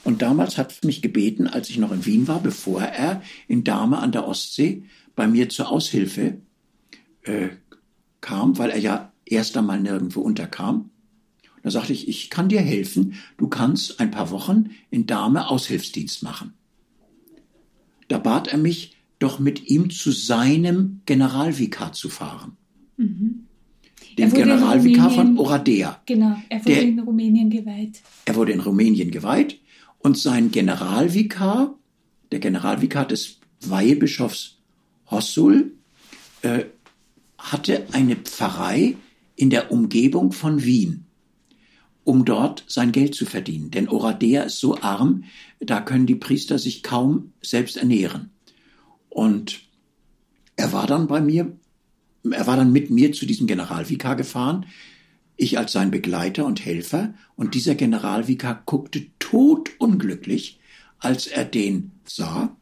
[0.04, 3.98] Und damals hat mich gebeten, als ich noch in Wien war, bevor er in Dahme
[3.98, 4.84] an der Ostsee
[5.14, 6.38] bei mir zur Aushilfe
[7.22, 7.48] äh,
[8.20, 10.90] kam, weil er ja erst einmal nirgendwo unterkam.
[11.62, 16.22] Da sagte ich, ich kann dir helfen, du kannst ein paar Wochen in Dahme Aushilfsdienst
[16.22, 16.54] machen.
[18.08, 22.56] Da bat er mich, doch mit ihm zu seinem Generalvikar zu fahren.
[22.96, 23.44] Mhm.
[24.16, 26.00] Dem Er Generalvikar von Oradea.
[26.06, 28.00] Genau, er wurde Der- in Rumänien geweiht.
[28.24, 29.60] Er wurde in Rumänien geweiht
[30.00, 31.78] und sein Generalvikar,
[32.32, 34.58] der Generalvikar des Weihbischofs
[35.10, 35.74] Hossul,
[36.42, 36.64] äh,
[37.38, 38.96] hatte eine Pfarrei
[39.36, 41.06] in der Umgebung von Wien,
[42.04, 43.70] um dort sein Geld zu verdienen.
[43.70, 45.24] Denn Oradea ist so arm,
[45.60, 48.30] da können die Priester sich kaum selbst ernähren.
[49.08, 49.60] Und
[50.56, 51.56] er war dann bei mir,
[52.30, 54.66] er war dann mit mir zu diesem Generalvikar gefahren,
[55.40, 60.60] ich als sein Begleiter und Helfer, und dieser Generalvikar guckte todunglücklich,
[60.98, 62.56] als er den sah,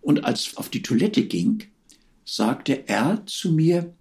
[0.00, 1.64] und als auf die Toilette ging,
[2.24, 3.92] sagte er zu mir,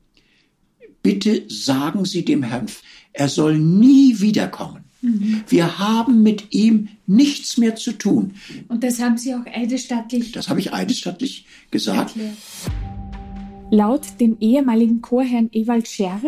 [1.03, 2.67] bitte sagen Sie dem Herrn,
[3.11, 4.85] er soll nie wiederkommen.
[5.47, 8.33] Wir haben mit ihm nichts mehr zu tun.
[8.67, 12.15] Und das haben Sie auch eidesstattlich Das habe ich eidesstattlich gesagt.
[12.15, 12.37] erklärt.
[13.71, 16.21] Laut dem ehemaligen Chorherrn Ewald Scherr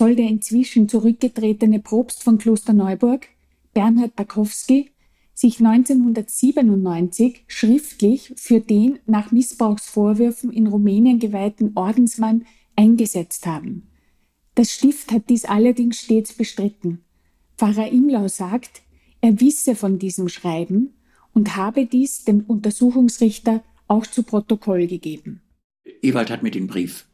[0.00, 3.28] soll der inzwischen zurückgetretene Propst von Klosterneuburg,
[3.74, 4.92] Bernhard Bakowski,
[5.34, 12.46] sich 1997 schriftlich für den nach Missbrauchsvorwürfen in Rumänien geweihten Ordensmann
[12.76, 13.90] eingesetzt haben.
[14.54, 17.04] Das Stift hat dies allerdings stets bestritten.
[17.58, 18.80] Pfarrer Imlau sagt,
[19.20, 20.94] er wisse von diesem Schreiben
[21.34, 25.42] und habe dies dem Untersuchungsrichter auch zu Protokoll gegeben.
[26.00, 27.06] Ewald hat mir den Brief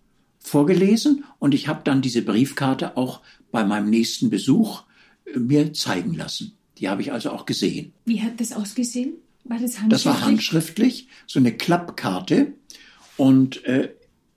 [0.46, 3.20] vorgelesen und ich habe dann diese Briefkarte auch
[3.50, 4.84] bei meinem nächsten Besuch
[5.24, 6.56] äh, mir zeigen lassen.
[6.78, 7.92] Die habe ich also auch gesehen.
[8.04, 9.14] Wie hat das ausgesehen?
[9.44, 9.90] War das handschriftlich?
[9.90, 12.52] Das war handschriftlich, so eine Klappkarte
[13.16, 13.90] und äh,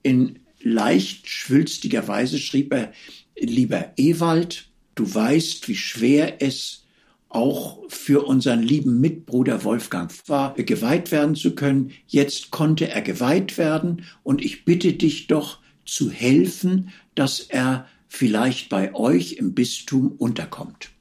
[0.04, 2.92] in leicht schwülstiger Weise schrieb er,
[3.40, 6.86] lieber Ewald, du weißt, wie schwer es
[7.30, 11.92] auch für unseren lieben Mitbruder Wolfgang war, geweiht werden zu können.
[12.08, 15.60] Jetzt konnte er geweiht werden und ich bitte dich doch
[15.92, 20.92] zu helfen, dass er vielleicht bei euch im Bistum unterkommt.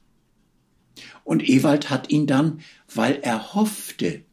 [1.23, 2.61] Und Ewald hat ihn dann,
[2.93, 4.23] weil er hoffte,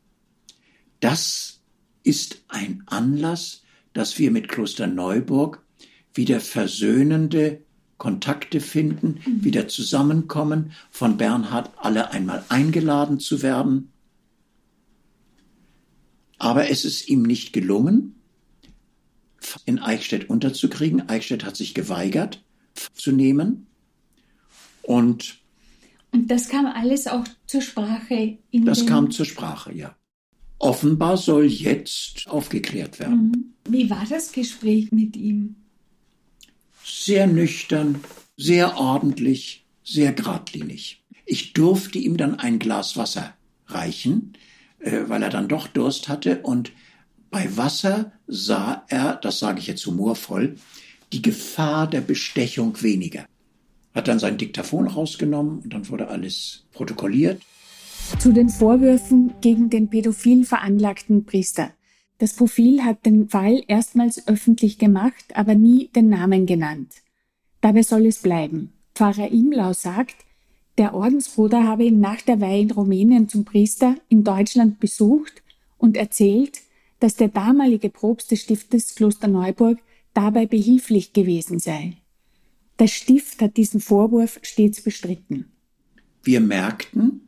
[1.00, 1.60] das
[2.02, 5.64] ist ein Anlass, dass wir mit Kloster Neuburg
[6.14, 7.62] wieder versöhnende
[7.98, 13.92] Kontakte finden, wieder zusammenkommen, von Bernhard alle einmal eingeladen zu werden.
[16.38, 18.15] Aber es ist ihm nicht gelungen,
[19.64, 21.08] in Eichstätt unterzukriegen.
[21.08, 22.42] Eichstätt hat sich geweigert
[22.94, 23.66] zu nehmen.
[24.82, 25.38] Und
[26.12, 29.96] Und das kam alles auch zur Sprache in das kam zur Sprache, ja.
[30.58, 33.32] Offenbar soll jetzt aufgeklärt werden.
[33.32, 33.54] Mhm.
[33.68, 35.56] Wie war das Gespräch mit ihm?
[36.82, 38.00] Sehr nüchtern,
[38.36, 41.04] sehr ordentlich, sehr geradlinig.
[41.26, 43.34] Ich durfte ihm dann ein Glas Wasser
[43.66, 44.34] reichen,
[44.78, 46.40] äh, weil er dann doch Durst hatte.
[46.42, 46.72] Und
[47.30, 50.56] bei Wasser sah er, das sage ich jetzt humorvoll,
[51.12, 53.26] die Gefahr der Bestechung weniger.
[53.94, 57.42] Hat dann sein Diktaphon rausgenommen und dann wurde alles protokolliert.
[58.18, 61.70] Zu den Vorwürfen gegen den pädophil veranlagten Priester.
[62.18, 66.92] Das Profil hat den Fall erstmals öffentlich gemacht, aber nie den Namen genannt.
[67.60, 68.72] Dabei soll es bleiben.
[68.94, 70.16] Pfarrer Imlau sagt,
[70.78, 75.42] der Ordensbruder habe ihn nach der Weihe in Rumänien zum Priester in Deutschland besucht
[75.78, 76.60] und erzählt,
[77.00, 79.78] dass der damalige Propst des Stiftes Klosterneuburg
[80.14, 81.98] dabei behilflich gewesen sei.
[82.78, 85.46] Das Stift hat diesen Vorwurf stets bestritten.
[86.22, 87.22] Wir merkten,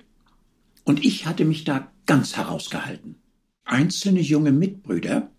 [0.84, 3.16] und ich hatte mich da ganz herausgehalten,
[3.64, 5.30] einzelne junge Mitbrüder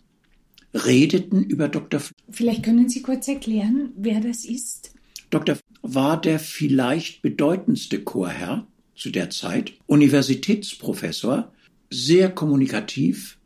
[0.73, 1.99] redeten über Dr.
[1.99, 4.93] F Vielleicht können Sie kurz erklären, wer das ist?
[5.31, 5.55] Dr.
[5.55, 11.51] F war der vielleicht bedeutendste Chorherr zu der Zeit, Universitätsprofessor,
[11.89, 13.38] sehr kommunikativ,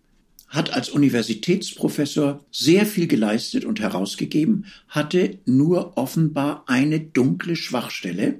[0.53, 8.39] hat als Universitätsprofessor sehr viel geleistet und herausgegeben, hatte nur offenbar eine dunkle Schwachstelle,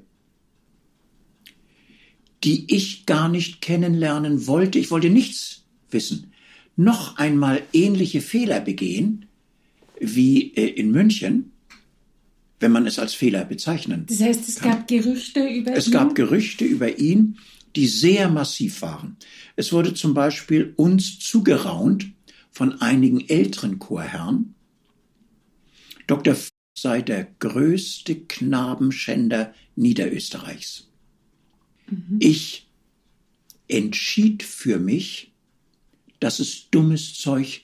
[2.43, 4.77] die ich gar nicht kennenlernen wollte.
[4.77, 6.31] Ich wollte nichts wissen.
[6.75, 9.25] noch einmal ähnliche Fehler begehen
[9.99, 11.51] wie äh, in München,
[12.59, 14.71] wenn man es als Fehler bezeichnen Das heißt, es kann.
[14.71, 15.93] gab Gerüchte über Es ihn.
[15.93, 17.37] gab Gerüchte über ihn,
[17.75, 19.17] die sehr massiv waren.
[19.55, 22.11] Es wurde zum Beispiel uns zugeraunt
[22.51, 24.55] von einigen älteren Chorherren,
[26.07, 26.33] Dr.
[26.33, 30.89] F sei der größte Knabenschänder Niederösterreichs.
[32.19, 32.67] Ich
[33.67, 35.33] entschied für mich,
[36.19, 37.61] das ist dummes Zeug,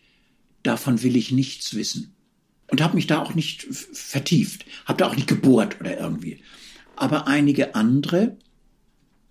[0.64, 2.14] davon will ich nichts wissen.
[2.68, 6.42] Und habe mich da auch nicht vertieft, habe da auch nicht gebohrt oder irgendwie.
[6.96, 8.38] Aber einige andere,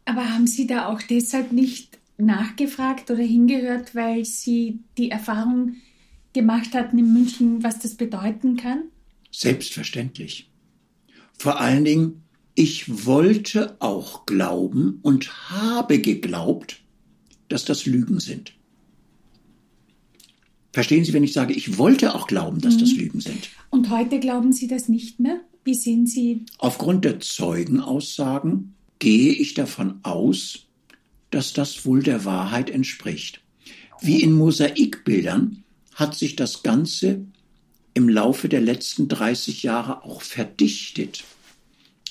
[0.08, 5.74] Aber haben Sie da auch deshalb nicht nachgefragt oder hingehört, weil Sie die Erfahrung
[6.32, 8.84] gemacht hatten in München, was das bedeuten kann?
[9.30, 10.50] Selbstverständlich.
[11.36, 12.22] Vor allen Dingen,
[12.54, 16.80] ich wollte auch glauben und habe geglaubt,
[17.48, 18.54] dass das Lügen sind.
[20.72, 23.50] Verstehen Sie, wenn ich sage, ich wollte auch glauben, dass das Lügen sind?
[23.68, 25.40] Und heute glauben Sie das nicht mehr?
[25.64, 26.46] Wie sehen Sie?
[26.56, 30.66] Aufgrund der Zeugenaussagen gehe ich davon aus,
[31.30, 33.40] dass das wohl der Wahrheit entspricht.
[34.00, 37.26] Wie in Mosaikbildern hat sich das Ganze
[37.94, 41.24] im Laufe der letzten 30 Jahre auch verdichtet.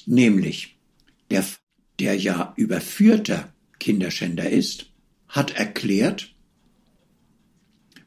[0.05, 0.75] Nämlich
[1.31, 1.45] der,
[1.99, 4.87] der ja überführter Kinderschänder ist,
[5.29, 6.33] hat erklärt,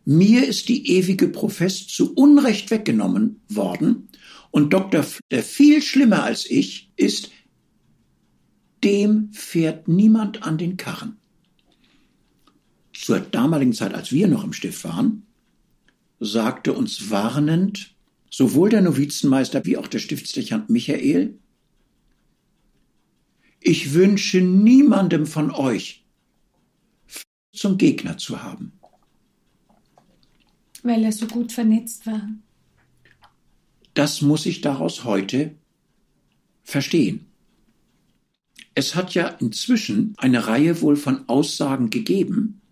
[0.04, 4.08] mir ist die ewige Profess zu Unrecht weggenommen worden
[4.50, 5.00] und Dr.
[5.00, 7.30] F der viel schlimmer als ich ist,
[8.82, 11.16] dem fährt niemand an den Karren.
[12.92, 15.26] Zur damaligen Zeit, als wir noch im Stift waren,
[16.18, 17.94] sagte uns warnend
[18.30, 21.38] sowohl der Novizenmeister wie auch der Stiftsdechant Michael,
[23.60, 26.04] ich wünsche niemandem von euch
[27.52, 28.72] zum Gegner zu haben.
[30.82, 32.28] Weil er so gut vernetzt war.
[33.94, 35.56] Das muss ich daraus heute
[36.62, 37.29] verstehen.
[38.80, 42.62] Es hat ja inzwischen eine Reihe wohl von Aussagen gegeben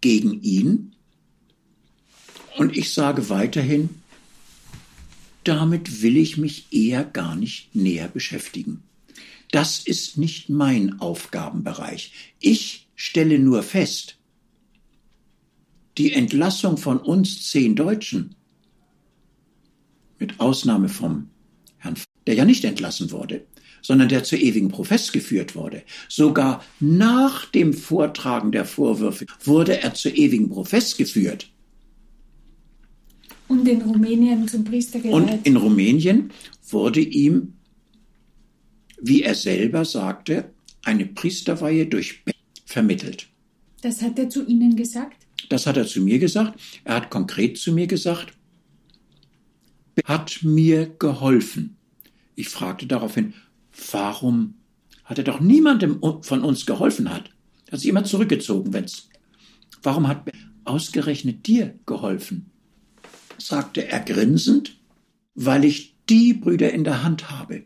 [0.00, 0.94] gegen ihn.
[2.56, 3.90] Und ich sage weiterhin,
[5.44, 8.82] damit will ich mich eher gar nicht näher beschäftigen.
[9.50, 12.34] Das ist nicht mein Aufgabenbereich.
[12.40, 14.16] Ich stelle nur fest,
[15.98, 18.36] die Entlassung von uns zehn Deutschen,
[20.18, 21.28] mit Ausnahme vom
[21.76, 23.44] Herrn, der ja nicht entlassen wurde,
[23.82, 25.82] sondern der zur ewigen Profess geführt wurde.
[26.08, 31.50] Sogar nach dem Vortragen der Vorwürfe wurde er zur ewigen Profess geführt.
[33.48, 35.12] Und in Rumänien zum Priester geweiht.
[35.14, 36.30] Und in Rumänien
[36.68, 37.54] wurde ihm,
[39.00, 40.50] wie er selber sagte,
[40.84, 42.32] eine Priesterweihe durch Be-
[42.66, 43.26] vermittelt.
[43.80, 45.16] das hat er zu Ihnen gesagt?
[45.48, 46.60] Das hat er zu mir gesagt.
[46.84, 48.32] Er hat konkret zu mir gesagt,
[50.04, 51.76] hat mir geholfen.
[52.34, 53.34] Ich fragte daraufhin,
[53.92, 54.54] warum
[55.04, 57.30] hat er doch niemandem von uns geholfen hat?
[57.66, 59.08] Er hat sich immer zurückgezogen, wenn's.
[59.82, 60.30] Warum hat
[60.64, 62.50] ausgerechnet dir geholfen?
[63.38, 64.76] sagte er grinsend,
[65.34, 67.64] weil ich die Brüder in der Hand habe.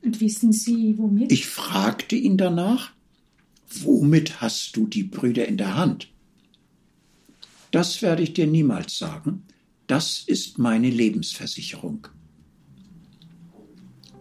[0.00, 1.30] Und wissen Sie, womit?
[1.30, 2.92] Ich fragte ihn danach,
[3.68, 6.08] womit hast du die Brüder in der Hand?
[7.70, 9.44] Das werde ich dir niemals sagen.
[9.86, 12.08] Das ist meine Lebensversicherung.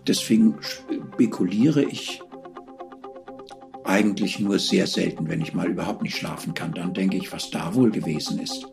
[0.07, 2.21] Deswegen spekuliere ich
[3.83, 6.73] eigentlich nur sehr selten, wenn ich mal überhaupt nicht schlafen kann.
[6.73, 8.67] Dann denke ich, was da wohl gewesen ist.